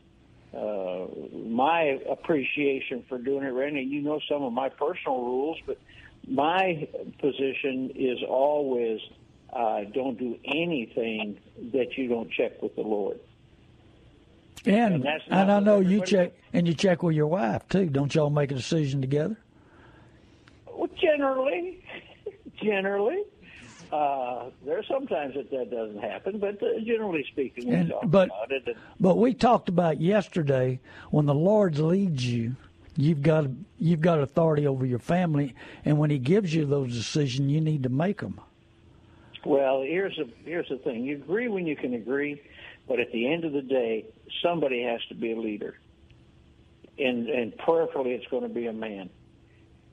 [0.54, 1.08] Uh,
[1.46, 5.78] my appreciation for doing it, Randy, you know some of my personal rules, but
[6.28, 6.88] my
[7.20, 9.00] position is always
[9.52, 11.40] uh, don't do anything
[11.74, 13.20] that you don't check with the Lord.
[14.68, 17.86] And and I know you check and you check with your wife too.
[17.86, 19.38] Don't y'all make a decision together?
[20.76, 21.84] Well, generally,
[22.62, 23.24] generally.
[23.90, 28.04] Uh, there are sometimes that that doesn't happen, but uh, generally speaking, we and, talk
[28.08, 28.64] but, about it.
[28.68, 32.58] And, but we talked about yesterday when the Lord leads you,
[32.98, 33.46] you've got
[33.80, 37.84] you've got authority over your family, and when He gives you those decisions, you need
[37.84, 38.42] to make them.
[39.46, 42.42] Well, here's a here's the thing: you agree when you can agree,
[42.88, 44.06] but at the end of the day,
[44.42, 45.78] somebody has to be a leader.
[46.98, 49.10] And, and prayerfully, it's going to be a man.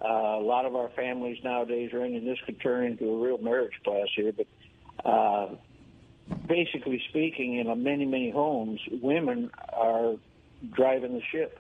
[0.00, 0.07] Uh,
[0.38, 3.38] a lot of our families nowadays are in, and this could turn into a real
[3.38, 4.46] marriage class here, but
[5.04, 5.50] uh,
[6.46, 10.14] basically speaking, in many, many homes, women are
[10.72, 11.59] driving the ship.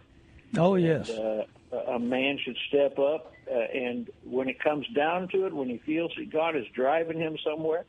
[0.56, 1.08] Oh, yes.
[1.10, 1.44] And, uh,
[1.88, 5.78] a man should step up, uh, and when it comes down to it, when he
[5.78, 7.84] feels that God is driving him somewhere,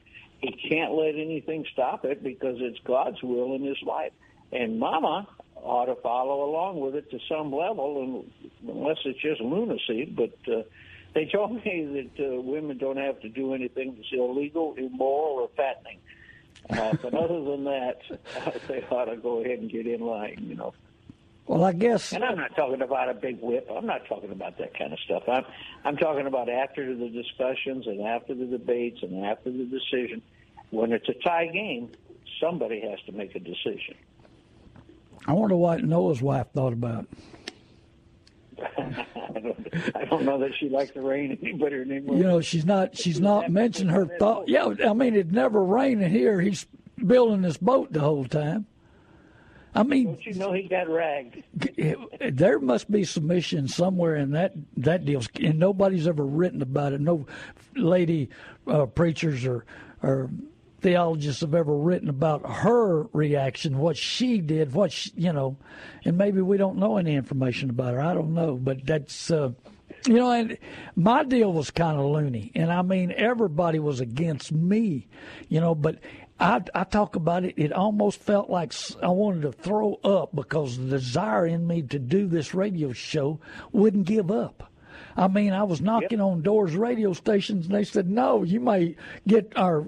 [0.45, 4.11] he can't let anything stop it because it's God's will in his life.
[4.51, 8.23] And Mama ought to follow along with it to some level,
[8.67, 10.05] unless it's just lunacy.
[10.05, 10.61] But uh,
[11.15, 15.49] they told me that uh, women don't have to do anything that's illegal, immoral, or
[15.57, 15.97] fattening.
[16.69, 17.97] Uh, but other than that,
[18.67, 20.73] they ought to go ahead and get in line, you know.
[21.47, 22.11] Well, I guess.
[22.11, 23.67] And I'm not talking about a big whip.
[23.75, 25.23] I'm not talking about that kind of stuff.
[25.27, 25.43] I'm
[25.83, 30.23] I'm talking about after the discussions and after the debates and after the decision
[30.75, 31.89] when it's a tie game,
[32.39, 33.95] somebody has to make a decision.
[35.25, 37.07] I wonder what Noah's wife thought about.
[38.61, 42.17] I, don't, I don't know that she liked the rain any better than anyone.
[42.17, 42.95] You know, she's not.
[42.95, 44.47] She's not mentioned her thought.
[44.47, 46.39] Yeah, I mean, it never raining here.
[46.39, 46.65] He's
[47.05, 48.65] building this boat the whole time.
[49.73, 51.43] I mean, don't you know he got ragged?
[52.31, 57.01] There must be submission somewhere in that that deal, and nobody's ever written about it.
[57.01, 57.25] No
[57.75, 58.29] lady
[58.67, 59.65] uh, preachers or
[60.01, 60.29] or
[60.85, 65.57] theologists have ever written about her reaction, what she did, what she, you know,
[66.05, 67.99] and maybe we don't know any information about her.
[67.99, 69.53] I don't know, but that's uh,
[70.05, 70.59] you know, and
[70.95, 75.07] my deal was kind of loony, and I mean everybody was against me,
[75.49, 75.99] you know, but.
[76.37, 77.53] I, I talk about it.
[77.55, 81.97] It almost felt like I wanted to throw up because the desire in me to
[81.97, 83.39] do this radio show
[83.71, 84.69] wouldn't give up.
[85.17, 86.25] I mean, I was knocking yep.
[86.27, 88.95] on doors, radio stations, and they said, "No, you may
[89.27, 89.87] get our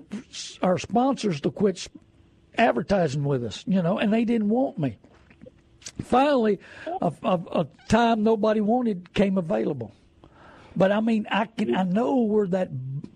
[0.61, 1.85] our sponsors to quit
[2.57, 4.97] advertising with us," you know, and they didn't want me.
[6.03, 6.59] Finally,
[7.01, 9.91] a, a, a time nobody wanted came available.
[10.77, 12.69] But I mean, I can I know where that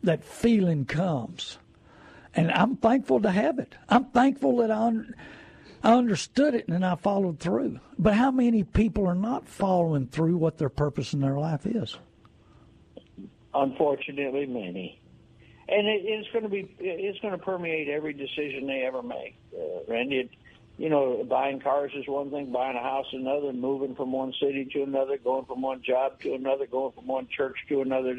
[0.03, 1.59] that feeling comes,
[2.35, 3.73] and I'm thankful to have it.
[3.87, 4.91] I'm thankful that I
[5.83, 7.79] I understood it and then I followed through.
[7.97, 11.97] But how many people are not following through what their purpose in their life is?
[13.53, 14.99] Unfortunately, many.
[15.67, 19.35] And it, it's going to be it's going to permeate every decision they ever make.
[19.57, 20.29] Uh, Randy, it,
[20.77, 24.65] you know, buying cars is one thing, buying a house another, moving from one city
[24.73, 28.17] to another, going from one job to another, going from one church to another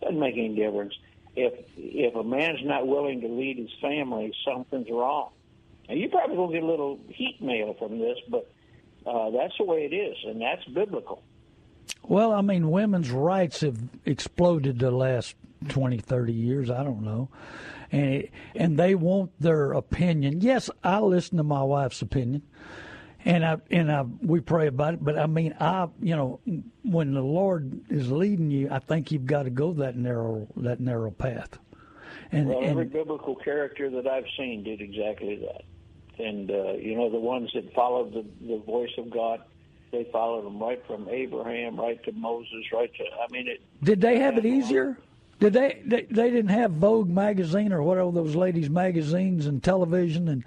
[0.00, 0.94] doesn't make any difference.
[1.36, 5.30] If if a man's not willing to lead his family, something's wrong.
[5.88, 8.50] Now, you probably going to get a little heat mail from this, but
[9.06, 11.22] uh, that's the way it is, and that's biblical.
[12.04, 15.34] Well, I mean, women's rights have exploded the last
[15.68, 16.70] 20, 30 years.
[16.70, 17.28] I don't know.
[17.90, 20.40] And, and they want their opinion.
[20.40, 22.42] Yes, I listen to my wife's opinion.
[23.24, 26.40] And I and I we pray about it, but I mean I you know
[26.82, 30.80] when the Lord is leading you, I think you've got to go that narrow that
[30.80, 31.56] narrow path.
[32.32, 35.62] And, well, every and, biblical character that I've seen did exactly that
[36.18, 39.40] and uh, you know the ones that followed the, the voice of God,
[39.90, 43.04] they followed him right from Abraham, right to Moses, right to.
[43.04, 44.98] I mean, it, did they have it easier?
[45.40, 46.02] Did they, they?
[46.02, 50.44] They didn't have Vogue magazine or whatever those ladies' magazines and television and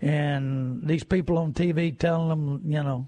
[0.00, 3.06] and these people on TV telling them, you know.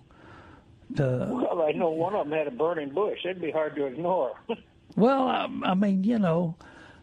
[0.96, 3.18] To, well, I know one of them had a burning bush.
[3.24, 4.32] It'd be hard to ignore.
[4.96, 6.56] well, I, I mean, you know,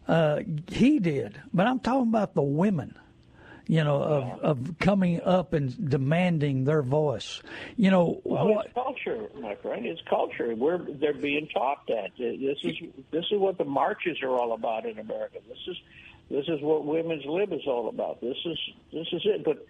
[0.06, 2.94] uh, he did, but I'm talking about the women
[3.68, 7.42] you know, of, of coming up and demanding their voice.
[7.76, 9.84] You know, well, what, it's culture, my friend.
[9.86, 10.54] It's culture.
[10.56, 12.10] We're they're being taught that.
[12.18, 12.76] This is
[13.12, 15.38] this is what the marches are all about in America.
[15.48, 15.76] This is
[16.30, 18.20] this is what women's lib is all about.
[18.22, 18.58] This is
[18.92, 19.44] this is it.
[19.44, 19.64] But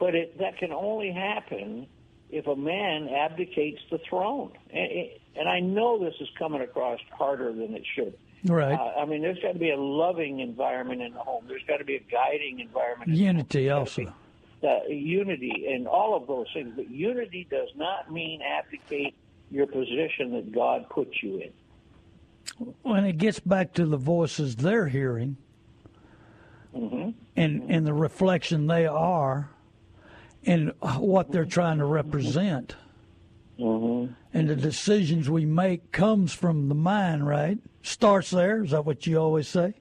[0.00, 1.86] but it, that can only happen
[2.30, 4.50] if a man abdicates the throne.
[4.72, 4.90] And,
[5.36, 8.18] and I know this is coming across harder than it should.
[8.46, 8.78] Right.
[8.78, 11.44] Uh, I mean, there's got to be a loving environment in the home.
[11.48, 13.10] There's got to be a guiding environment.
[13.10, 14.12] Unity also.
[14.60, 19.14] The uh, unity and all of those things, but unity does not mean abdicate
[19.50, 22.74] your position that God put you in.
[22.82, 25.36] When it gets back to the voices they're hearing,
[26.74, 27.10] mm-hmm.
[27.36, 29.50] and and the reflection they are,
[30.46, 32.74] and what they're trying to represent,
[33.58, 34.12] mm-hmm.
[34.32, 37.58] and the decisions we make comes from the mind, right?
[37.84, 38.64] starts there.
[38.64, 39.74] Is that what you always say?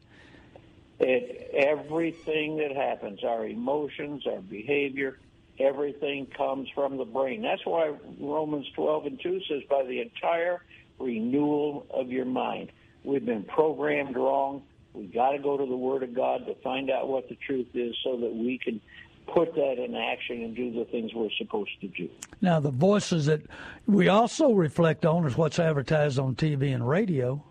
[1.00, 5.18] It, everything that happens, our emotions, our behavior,
[5.60, 7.42] everything comes from the brain.
[7.42, 10.62] That's why Romans 12 and 2 says, by the entire
[11.00, 12.72] renewal of your mind.
[13.04, 14.64] We've been programmed wrong.
[14.94, 17.68] We've got to go to the Word of God to find out what the truth
[17.76, 18.80] is so that we can
[19.28, 22.10] put that in action and do the things we're supposed to do.
[22.42, 23.42] Now, the voices that
[23.88, 27.44] we also reflect on is what's advertised on TV and radio.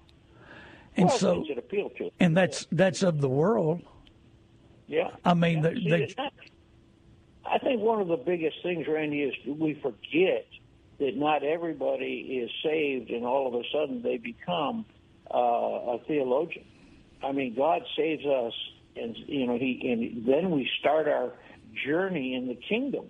[0.96, 2.10] And well, so, it appealed to.
[2.20, 3.80] and that's that's of the world.
[4.88, 6.06] Yeah, I mean, yeah.
[6.06, 6.16] See,
[7.46, 10.46] I think one of the biggest things, Randy, is we forget
[10.98, 14.84] that not everybody is saved, and all of a sudden they become
[15.34, 16.66] uh, a theologian.
[17.22, 18.52] I mean, God saves us,
[18.94, 21.32] and you know, He, and then we start our
[21.86, 23.06] journey in the kingdom,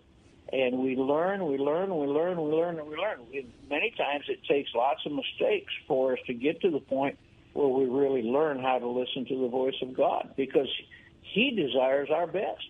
[0.52, 3.18] and we learn, we learn, we learn, we learn, and we learn.
[3.28, 7.18] We, many times it takes lots of mistakes for us to get to the point
[7.55, 10.68] where we really learn how to listen to the voice of God because
[11.20, 12.64] He desires our best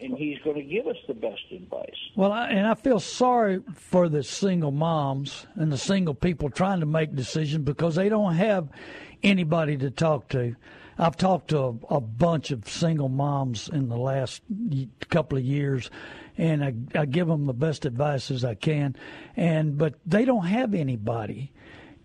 [0.00, 1.90] and He's going to give us the best advice.
[2.16, 6.80] Well, I, and I feel sorry for the single moms and the single people trying
[6.80, 8.68] to make decisions because they don't have
[9.22, 10.54] anybody to talk to.
[10.98, 11.58] I've talked to
[11.90, 14.42] a, a bunch of single moms in the last
[15.10, 15.90] couple of years,
[16.38, 18.94] and I, I give them the best advice as I can,
[19.34, 21.50] and but they don't have anybody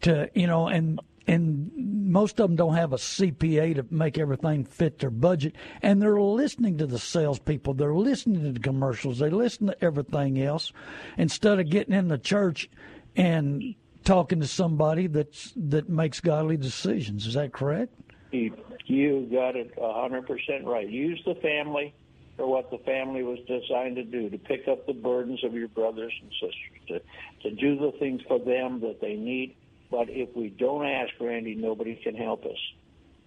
[0.02, 4.64] to you know and and most of them don't have a CPA to make everything
[4.64, 5.56] fit their budget.
[5.82, 10.42] And they're listening to the salespeople, they're listening to the commercials, they listen to everything
[10.42, 10.72] else
[11.18, 12.70] instead of getting in the church
[13.16, 13.76] and
[14.06, 17.28] talking to somebody that's that makes godly decisions.
[17.28, 17.94] Is that correct?
[18.32, 20.88] You got it a 100% right.
[20.90, 21.94] Use the family
[22.38, 25.68] for what the family was designed to do to pick up the burdens of your
[25.68, 27.04] brothers and sisters,
[27.44, 29.56] to, to do the things for them that they need
[29.90, 32.60] but if we don't ask, Randy, nobody can help us.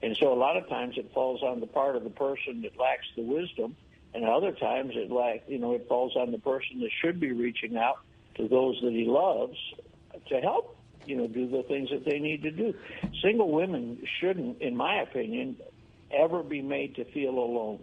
[0.03, 2.79] And so a lot of times it falls on the part of the person that
[2.79, 3.77] lacks the wisdom,
[4.15, 7.33] and other times it lack, you know, it falls on the person that should be
[7.33, 7.99] reaching out
[8.37, 9.57] to those that he loves
[10.29, 12.75] to help, you know, do the things that they need to do.
[13.23, 15.57] Single women shouldn't, in my opinion,
[16.11, 17.81] ever be made to feel alone.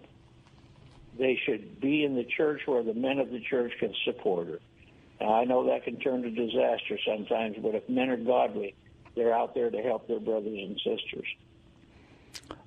[1.18, 4.60] They should be in the church where the men of the church can support her.
[5.20, 8.76] Now, I know that can turn to disaster sometimes, but if men are godly,
[9.16, 11.26] they're out there to help their brothers and sisters.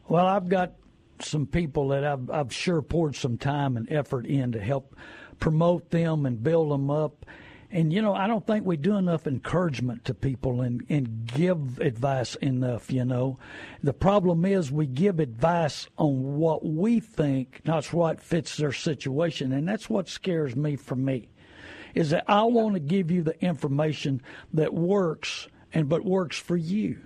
[0.09, 0.73] Well, I've got
[1.21, 4.97] some people that I've, I've sure poured some time and effort in to help
[5.39, 7.25] promote them and build them up.
[7.71, 11.79] And you know, I don't think we do enough encouragement to people and and give
[11.79, 12.91] advice enough.
[12.91, 13.39] You know,
[13.81, 19.53] the problem is we give advice on what we think, not what fits their situation,
[19.53, 20.75] and that's what scares me.
[20.75, 21.29] For me,
[21.95, 24.23] is that I want to give you the information
[24.55, 26.99] that works and but works for you.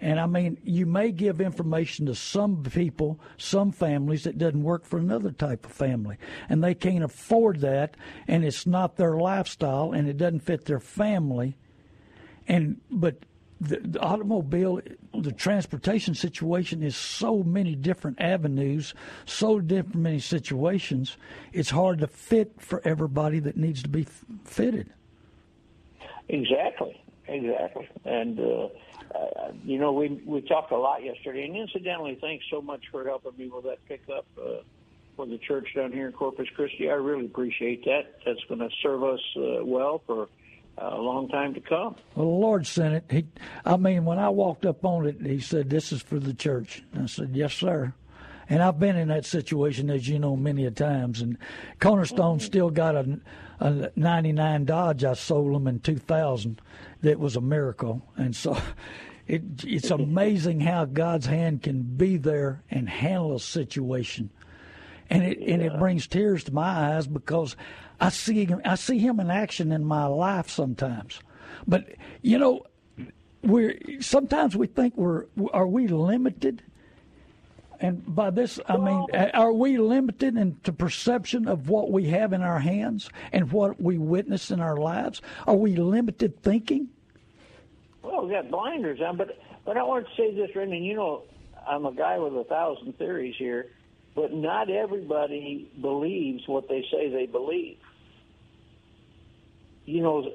[0.00, 4.84] And I mean, you may give information to some people, some families that doesn't work
[4.84, 6.16] for another type of family.
[6.48, 10.80] And they can't afford that, and it's not their lifestyle, and it doesn't fit their
[10.80, 11.56] family.
[12.46, 13.22] And, but
[13.60, 14.80] the, the, automobile,
[15.14, 18.94] the transportation situation is so many different avenues,
[19.24, 21.16] so different many situations.
[21.52, 24.90] It's hard to fit for everybody that needs to be f- fitted.
[26.28, 28.68] Exactly, exactly, and uh,
[29.16, 31.44] uh, you know we we talked a lot yesterday.
[31.44, 34.62] And incidentally, thanks so much for helping me with that pickup uh,
[35.14, 36.90] for the church down here in Corpus Christi.
[36.90, 38.16] I really appreciate that.
[38.26, 40.28] That's going to serve us uh, well for
[40.78, 41.96] a long time to come.
[42.14, 43.04] Well, the Lord sent it.
[43.10, 43.26] He,
[43.64, 46.82] I mean, when I walked up on it, He said, "This is for the church."
[46.98, 47.94] I said, "Yes, sir."
[48.48, 51.20] And I've been in that situation, as you know, many a times.
[51.20, 51.36] And
[51.80, 52.44] Cornerstone mm-hmm.
[52.46, 53.20] still got a,
[53.60, 56.60] a '99 Dodge I sold them in 2000.
[57.02, 58.02] That was a miracle.
[58.16, 58.56] And so,
[59.26, 60.02] it, it's mm-hmm.
[60.02, 64.30] amazing how God's hand can be there and handle a situation
[65.10, 65.54] and it yeah.
[65.54, 67.56] and it brings tears to my eyes because
[68.00, 71.20] I see him, I see him in action in my life sometimes.
[71.66, 71.86] But
[72.22, 72.66] you know,
[73.42, 76.62] we sometimes we think we're are we limited
[77.78, 79.04] and by this, I mean,
[79.34, 83.78] are we limited in to perception of what we have in our hands and what
[83.78, 85.20] we witness in our lives?
[85.46, 86.88] Are we limited thinking?
[88.00, 90.84] Well, we got blinders on, but but I want to say this, Brendan.
[90.84, 91.24] You know,
[91.68, 93.66] I'm a guy with a thousand theories here,
[94.16, 97.76] but not everybody believes what they say they believe.
[99.84, 100.32] You know,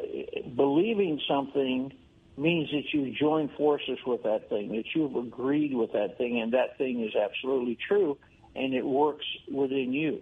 [0.56, 1.92] believing something
[2.38, 6.54] means that you join forces with that thing, that you've agreed with that thing, and
[6.54, 8.18] that thing is absolutely true,
[8.56, 10.22] and it works within you.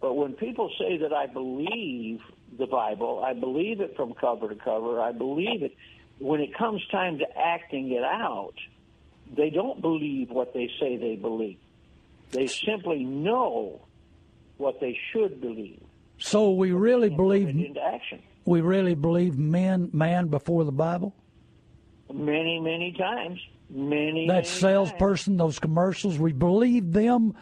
[0.00, 2.20] But when people say that I believe
[2.58, 5.76] the Bible, I believe it from cover to cover, I believe it,
[6.18, 8.54] when it comes time to acting it out,
[9.36, 11.58] they don't believe what they say they believe.
[12.30, 13.80] They simply know
[14.56, 15.80] what they should believe.
[16.18, 18.22] So we really believe into action.
[18.44, 21.14] We really believe men man before the Bible.
[22.12, 25.38] Many many times, many that many salesperson, times.
[25.38, 27.34] those commercials, we believe them,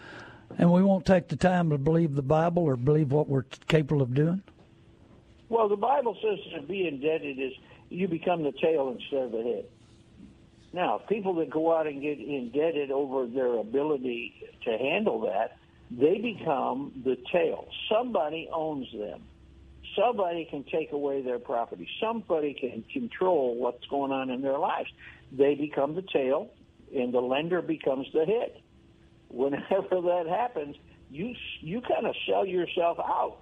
[0.59, 4.01] and we won't take the time to believe the Bible or believe what we're capable
[4.03, 4.43] of doing.
[5.49, 7.53] Well, the Bible says to be indebted is
[7.91, 9.67] you become the tail instead of the head.
[10.73, 14.33] Now, people that go out and get indebted over their ability
[14.65, 15.59] to handle that,
[15.91, 17.69] they become the tail.
[17.91, 19.23] Somebody owns them.
[19.95, 21.87] Somebody can take away their property.
[22.01, 24.89] Somebody can control what's going on in their lives.
[25.31, 26.49] They become the tail,
[26.97, 28.53] and the lender becomes the head.
[29.29, 30.77] Whenever that happens,
[31.11, 33.37] you you kind of sell yourself out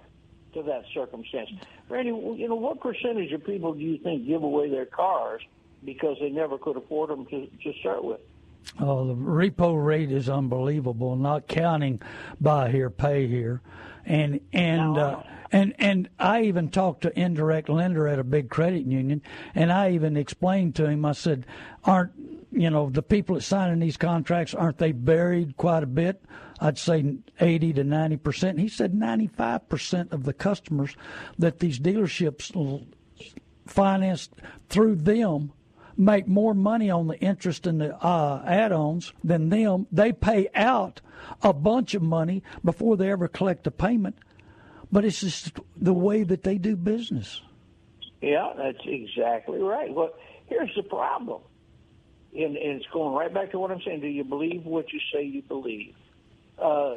[0.55, 1.49] to that circumstance.
[1.87, 5.41] Randy, you know what percentage of people do you think give away their cars?
[5.83, 8.19] because they never could afford them to, to start with.
[8.79, 11.15] Oh, the repo rate is unbelievable.
[11.15, 12.01] Not counting
[12.39, 13.61] buy here, pay here,
[14.05, 18.85] and and uh, and and I even talked to indirect lender at a big credit
[18.85, 19.23] union,
[19.55, 21.05] and I even explained to him.
[21.05, 21.47] I said,
[21.85, 22.11] "Aren't
[22.51, 24.53] you know the people that signing these contracts?
[24.53, 26.21] Aren't they buried quite a bit?"
[26.63, 27.03] I'd say
[27.39, 28.59] 80 to 90 percent.
[28.59, 30.95] He said 95 percent of the customers
[31.39, 32.53] that these dealerships
[33.65, 34.33] financed
[34.69, 35.51] through them
[36.01, 39.85] make more money on the interest and the uh, add-ons than them.
[39.91, 40.99] They pay out
[41.43, 44.17] a bunch of money before they ever collect a payment.
[44.91, 47.41] But it's just the way that they do business.
[48.21, 49.93] Yeah, that's exactly right.
[49.93, 50.09] Well,
[50.47, 51.41] here's the problem,
[52.35, 54.01] and, and it's going right back to what I'm saying.
[54.01, 55.93] Do you believe what you say you believe?
[56.61, 56.95] Uh,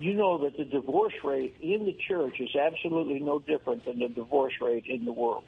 [0.00, 4.08] you know that the divorce rate in the church is absolutely no different than the
[4.08, 5.44] divorce rate in the world.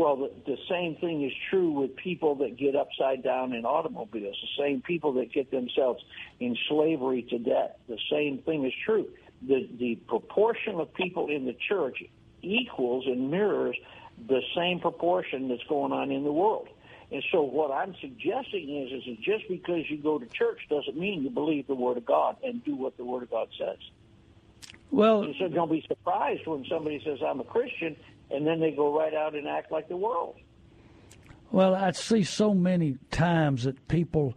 [0.00, 4.34] Well, the, the same thing is true with people that get upside down in automobiles,
[4.40, 6.02] the same people that get themselves
[6.40, 7.78] in slavery to debt.
[7.86, 9.10] The same thing is true.
[9.46, 12.02] The, the proportion of people in the church
[12.40, 13.76] equals and mirrors
[14.26, 16.68] the same proportion that's going on in the world.
[17.12, 21.22] And so what I'm suggesting is, is just because you go to church doesn't mean
[21.22, 23.76] you believe the Word of God and do what the Word of God says.
[24.90, 27.96] Well, so don't be surprised when somebody says, I'm a Christian,
[28.30, 30.36] and then they go right out and act like the world.
[31.50, 34.34] Well, I see so many times that people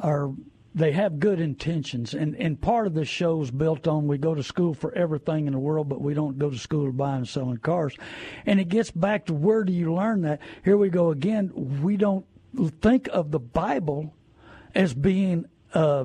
[0.00, 0.30] are
[0.76, 4.42] they have good intentions and and part of the is built on we go to
[4.42, 7.28] school for everything in the world but we don't go to school to buy and
[7.28, 7.94] selling cars
[8.44, 11.48] and it gets back to where do you learn that here we go again
[11.80, 12.26] we don't
[12.82, 14.12] think of the bible
[14.74, 16.04] as being a, uh,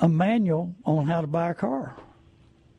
[0.00, 1.94] a manual on how to buy a car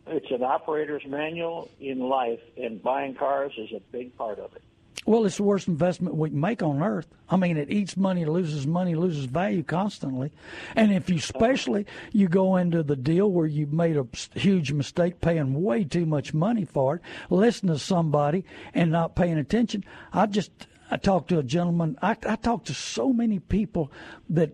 [0.10, 4.64] it's an operator's manual in life, and buying cars is a big part of it.
[5.06, 7.08] Well, it's the worst investment we can make on earth.
[7.30, 10.32] I mean, it eats money, loses money, loses value constantly.
[10.76, 14.06] And if you, especially, you go into the deal where you made a
[14.38, 18.44] huge mistake paying way too much money for it, listening to somebody
[18.74, 19.84] and not paying attention.
[20.14, 20.52] I just,
[20.92, 23.92] I talked to a gentleman, I, I talked to so many people
[24.30, 24.52] that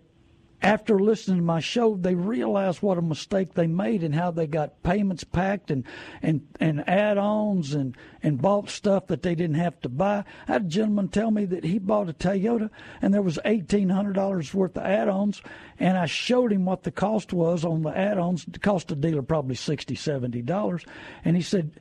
[0.62, 4.48] after listening to my show, they realized what a mistake they made and how they
[4.48, 5.84] got payments packed and
[6.22, 10.24] and and add-ons and and bought stuff that they didn't have to buy.
[10.48, 12.70] I had a gentleman tell me that he bought a Toyota
[13.02, 15.42] and there was eighteen hundred dollars worth of add-ons,
[15.80, 18.46] and I showed him what the cost was on the add-ons.
[18.48, 20.86] It cost the dealer probably sixty, seventy dollars,
[21.26, 21.72] and he said,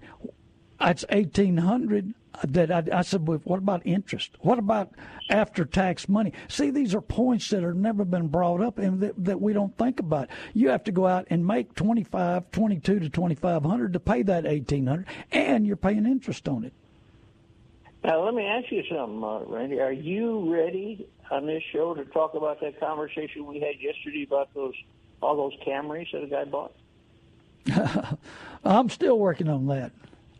[0.79, 4.33] "That's eighteen hundred that I, I said, well, what about interest?
[4.41, 4.91] What about
[5.31, 6.33] after tax money?
[6.49, 9.77] See, these are points that have never been brought up and that, that we don't
[9.79, 10.29] think about.
[10.53, 15.07] You have to go out and make 25, 22 to 2500 to pay that 1800
[15.33, 16.73] and you're paying interest on it.
[18.03, 19.81] Now, let me ask you something, uh, Randy.
[19.81, 24.53] Are you ready on this show to talk about that conversation we had yesterday about
[24.55, 24.75] those
[25.23, 26.77] all those Camrys that a guy bought?
[28.65, 29.93] I'm still working on that.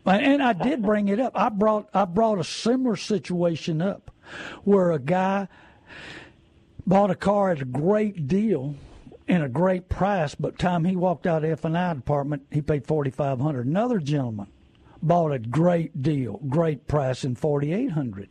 [0.05, 1.31] And I did bring it up.
[1.35, 4.11] I brought I brought a similar situation up
[4.63, 5.47] where a guy
[6.85, 8.75] bought a car at a great deal
[9.27, 12.61] and a great price, but time he walked out of F and I department, he
[12.61, 13.65] paid forty five hundred.
[13.65, 14.47] Another gentleman
[15.01, 18.29] bought a great deal, great price in forty eight hundred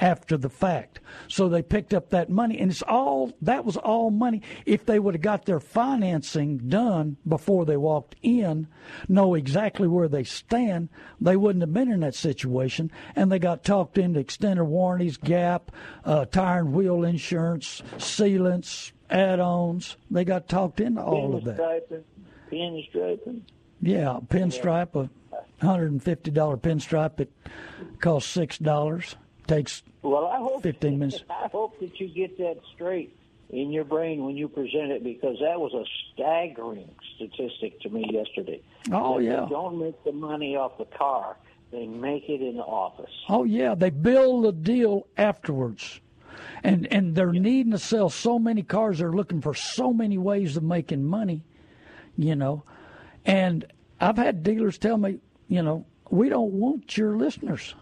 [0.00, 1.00] after the fact.
[1.28, 4.42] So they picked up that money, and it's all that was all money.
[4.66, 8.66] If they would have got their financing done before they walked in,
[9.08, 10.88] know exactly where they stand,
[11.20, 12.90] they wouldn't have been in that situation.
[13.14, 15.70] And they got talked into extender warranties, gap,
[16.04, 19.96] uh, tire and wheel insurance, sealants, add-ons.
[20.10, 22.02] They got talked into all of that.
[22.50, 23.42] Pinstriping.
[23.80, 24.94] Yeah, pinstripe.
[24.96, 25.10] A,
[25.62, 25.98] $150
[26.60, 27.30] pinstripe that
[28.00, 29.14] costs $6
[29.46, 31.22] takes well, I hope 15 minutes.
[31.30, 33.16] I hope that you get that straight
[33.50, 35.84] in your brain when you present it because that was a
[36.14, 38.60] staggering statistic to me yesterday.
[38.90, 39.46] Oh, they yeah.
[39.48, 41.36] don't make the money off the car,
[41.70, 43.10] they make it in the office.
[43.28, 43.74] Oh, yeah.
[43.74, 46.00] They build the deal afterwards.
[46.62, 47.40] And, and they're yeah.
[47.40, 48.98] needing to sell so many cars.
[48.98, 51.44] They're looking for so many ways of making money,
[52.16, 52.64] you know.
[53.26, 53.66] And
[54.00, 57.74] I've had dealers tell me, you know, we don't want your listeners.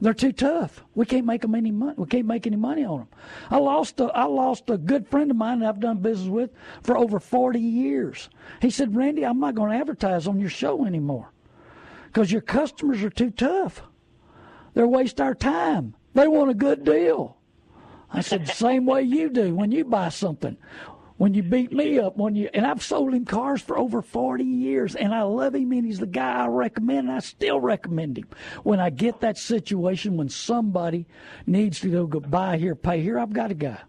[0.00, 0.82] They're too tough.
[0.94, 1.94] We can't make them any money.
[1.98, 3.08] We can't make any money on them.
[3.50, 6.50] I lost a, I lost a good friend of mine that I've done business with
[6.82, 8.30] for over 40 years.
[8.62, 11.32] He said, Randy, I'm not going to advertise on your show anymore
[12.06, 13.82] because your customers are too tough.
[14.72, 15.94] They waste our time.
[16.14, 17.36] They want a good deal.
[18.12, 20.56] I said, the same way you do when you buy something
[21.20, 24.42] when you beat me up, when you and I've sold him cars for over forty
[24.46, 28.16] years, and I love him, and he's the guy I recommend, and I still recommend
[28.16, 28.24] him.
[28.62, 31.06] When I get that situation, when somebody
[31.46, 33.80] needs to go, go buy here, pay here, I've got a guy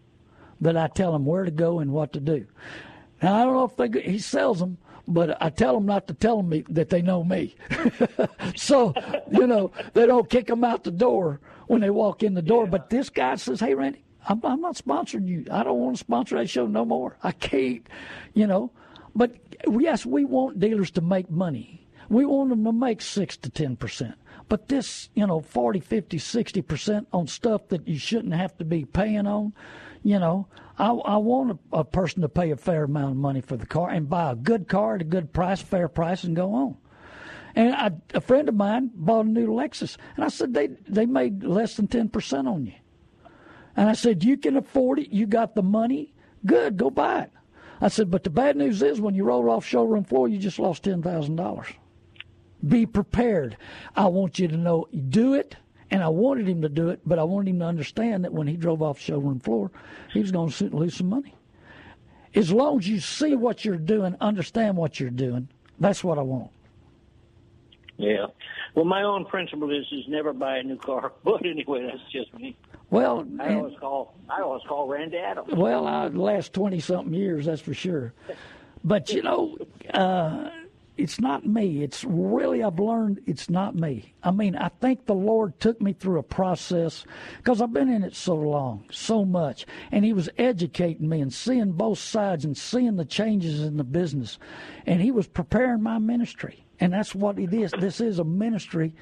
[0.59, 2.47] that I tell him where to go and what to do.
[3.23, 4.77] Now I don't know if they he sells them,
[5.07, 7.55] but I tell them not to tell me that they know me.
[8.57, 8.93] so,
[9.31, 12.65] you know, they don't kick them out the door when they walk in the door.
[12.65, 12.71] Yeah.
[12.71, 15.45] But this guy says, hey, Randy, I'm, I'm not sponsoring you.
[15.51, 17.17] I don't want to sponsor that show no more.
[17.23, 17.85] I can't,
[18.33, 18.71] you know.
[19.15, 19.35] But
[19.69, 21.87] yes, we want dealers to make money.
[22.09, 24.15] We want them to make six to ten percent.
[24.49, 28.65] But this, you know, 40, 50, 60 percent on stuff that you shouldn't have to
[28.65, 29.53] be paying on,
[30.03, 30.47] you know,
[30.77, 33.65] I, I want a, a person to pay a fair amount of money for the
[33.65, 36.77] car and buy a good car at a good price, fair price, and go on.
[37.55, 41.05] And I, a friend of mine bought a new Lexus, and I said they they
[41.05, 42.71] made less than ten percent on you.
[43.75, 45.09] And I said, You can afford it.
[45.09, 46.13] You got the money.
[46.45, 47.31] Good, go buy it.
[47.79, 50.59] I said, But the bad news is when you roll off showroom floor, you just
[50.59, 51.73] lost $10,000.
[52.67, 53.57] Be prepared.
[53.95, 55.55] I want you to know, do it.
[55.89, 58.47] And I wanted him to do it, but I wanted him to understand that when
[58.47, 59.71] he drove off showroom floor,
[60.13, 61.35] he was going to lose some money.
[62.33, 65.49] As long as you see what you're doing, understand what you're doing,
[65.81, 66.49] that's what I want.
[67.97, 68.27] Yeah.
[68.73, 71.11] Well, my own principle is is never buy a new car.
[71.25, 72.55] But anyway, that's just me.
[72.91, 75.53] Well, I always call I always call Randy Adams.
[75.53, 78.13] Well, I, last twenty something years, that's for sure.
[78.83, 79.57] But you know,
[79.93, 80.49] uh,
[80.97, 81.83] it's not me.
[81.83, 84.13] It's really I've learned it's not me.
[84.21, 87.05] I mean, I think the Lord took me through a process
[87.37, 91.33] because I've been in it so long, so much, and He was educating me and
[91.33, 94.37] seeing both sides and seeing the changes in the business,
[94.85, 96.65] and He was preparing my ministry.
[96.81, 97.71] And that's what it is.
[97.79, 98.95] This is a ministry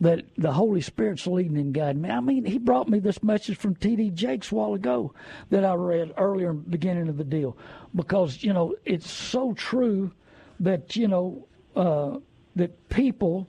[0.00, 2.10] that the Holy Spirit's leading and guiding me.
[2.10, 4.10] I mean, He brought me this message from T.D.
[4.10, 5.14] Jakes a while ago
[5.50, 7.56] that I read earlier in the beginning of the deal
[7.94, 10.10] because, you know, it's so true
[10.60, 12.18] that, you know, uh,
[12.56, 13.48] that people,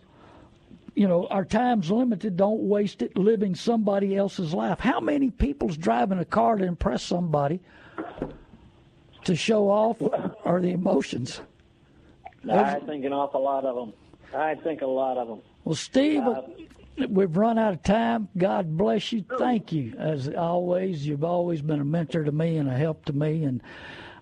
[0.96, 2.38] you know, our time's limited.
[2.38, 4.80] Don't waste it living somebody else's life.
[4.80, 7.60] How many people's driving a car to impress somebody
[9.26, 10.02] to show off
[10.46, 11.42] are the emotions?
[12.50, 13.94] I think an awful lot of them.
[14.34, 15.40] I think a lot of them.
[15.68, 16.44] Well, Steve, uh,
[17.10, 18.30] we've run out of time.
[18.38, 19.26] God bless you.
[19.38, 19.94] Thank you.
[20.00, 23.44] As always, you've always been a mentor to me and a help to me.
[23.44, 23.62] And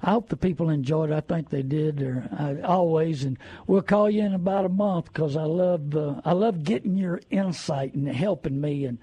[0.01, 1.11] I hope the people enjoyed.
[1.11, 1.13] It.
[1.13, 3.25] I think they did, or I, uh, always.
[3.25, 3.37] And
[3.67, 7.21] we'll call you in about a month because I love uh, I love getting your
[7.29, 8.85] insight and helping me.
[8.85, 8.97] And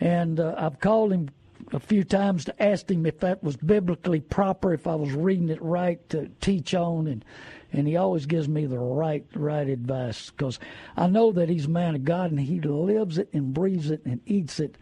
[0.00, 1.30] and uh, I've called him
[1.72, 5.50] a few times to ask him if that was biblically proper, if I was reading
[5.50, 7.24] it right to teach on and
[7.72, 10.58] and he always gives me the right right advice because
[10.96, 14.02] I know that he's a man of God and he lives it and breathes it
[14.04, 14.76] and eats it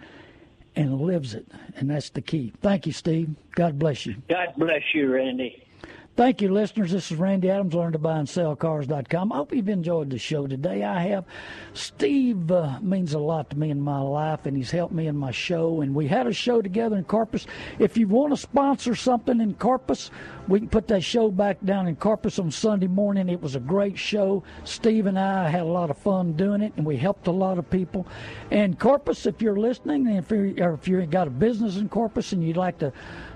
[0.76, 2.53] and lives it, and that's the key.
[2.61, 3.30] Thank you, Steve.
[3.53, 4.16] God bless you.
[4.28, 5.64] God bless you, Randy.
[6.17, 6.93] Thank you, listeners.
[6.93, 9.33] This is Randy Adams, learn to buy and sell cars.com.
[9.33, 10.85] I hope you've enjoyed the show today.
[10.85, 11.25] I have.
[11.73, 15.17] Steve uh, means a lot to me in my life, and he's helped me in
[15.17, 15.81] my show.
[15.81, 17.49] And we had a show together in Corpus.
[17.81, 20.12] If you want to sponsor something in Corpus,
[20.47, 23.29] we can put that show back down in Corpus on Sunday morning.
[23.29, 24.45] It was a great show.
[24.62, 27.59] Steve and I had a lot of fun doing it, and we helped a lot
[27.59, 28.07] of people.
[28.53, 32.31] And Corpus, if you're listening, and if, you're, if you've got a business in Corpus
[32.31, 32.93] and you'd like to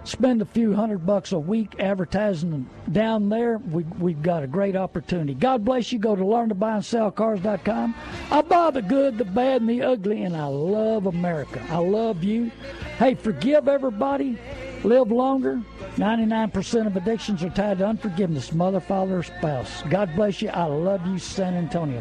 [0.09, 4.75] spend a few hundred bucks a week advertising down there, we, we've got a great
[4.75, 5.35] opportunity.
[5.35, 5.99] God bless you.
[5.99, 7.95] Go to learntobuyandsellcars.com.
[8.31, 11.63] I buy the good, the bad, and the ugly, and I love America.
[11.71, 12.51] I love you.
[12.99, 14.39] Hey, forgive everybody.
[14.85, 15.61] Live longer.
[15.97, 19.83] 99% of addictions are tied to unforgiveness, mother, father, or spouse.
[19.91, 20.49] God bless you.
[20.49, 22.01] I love you, San Antonio.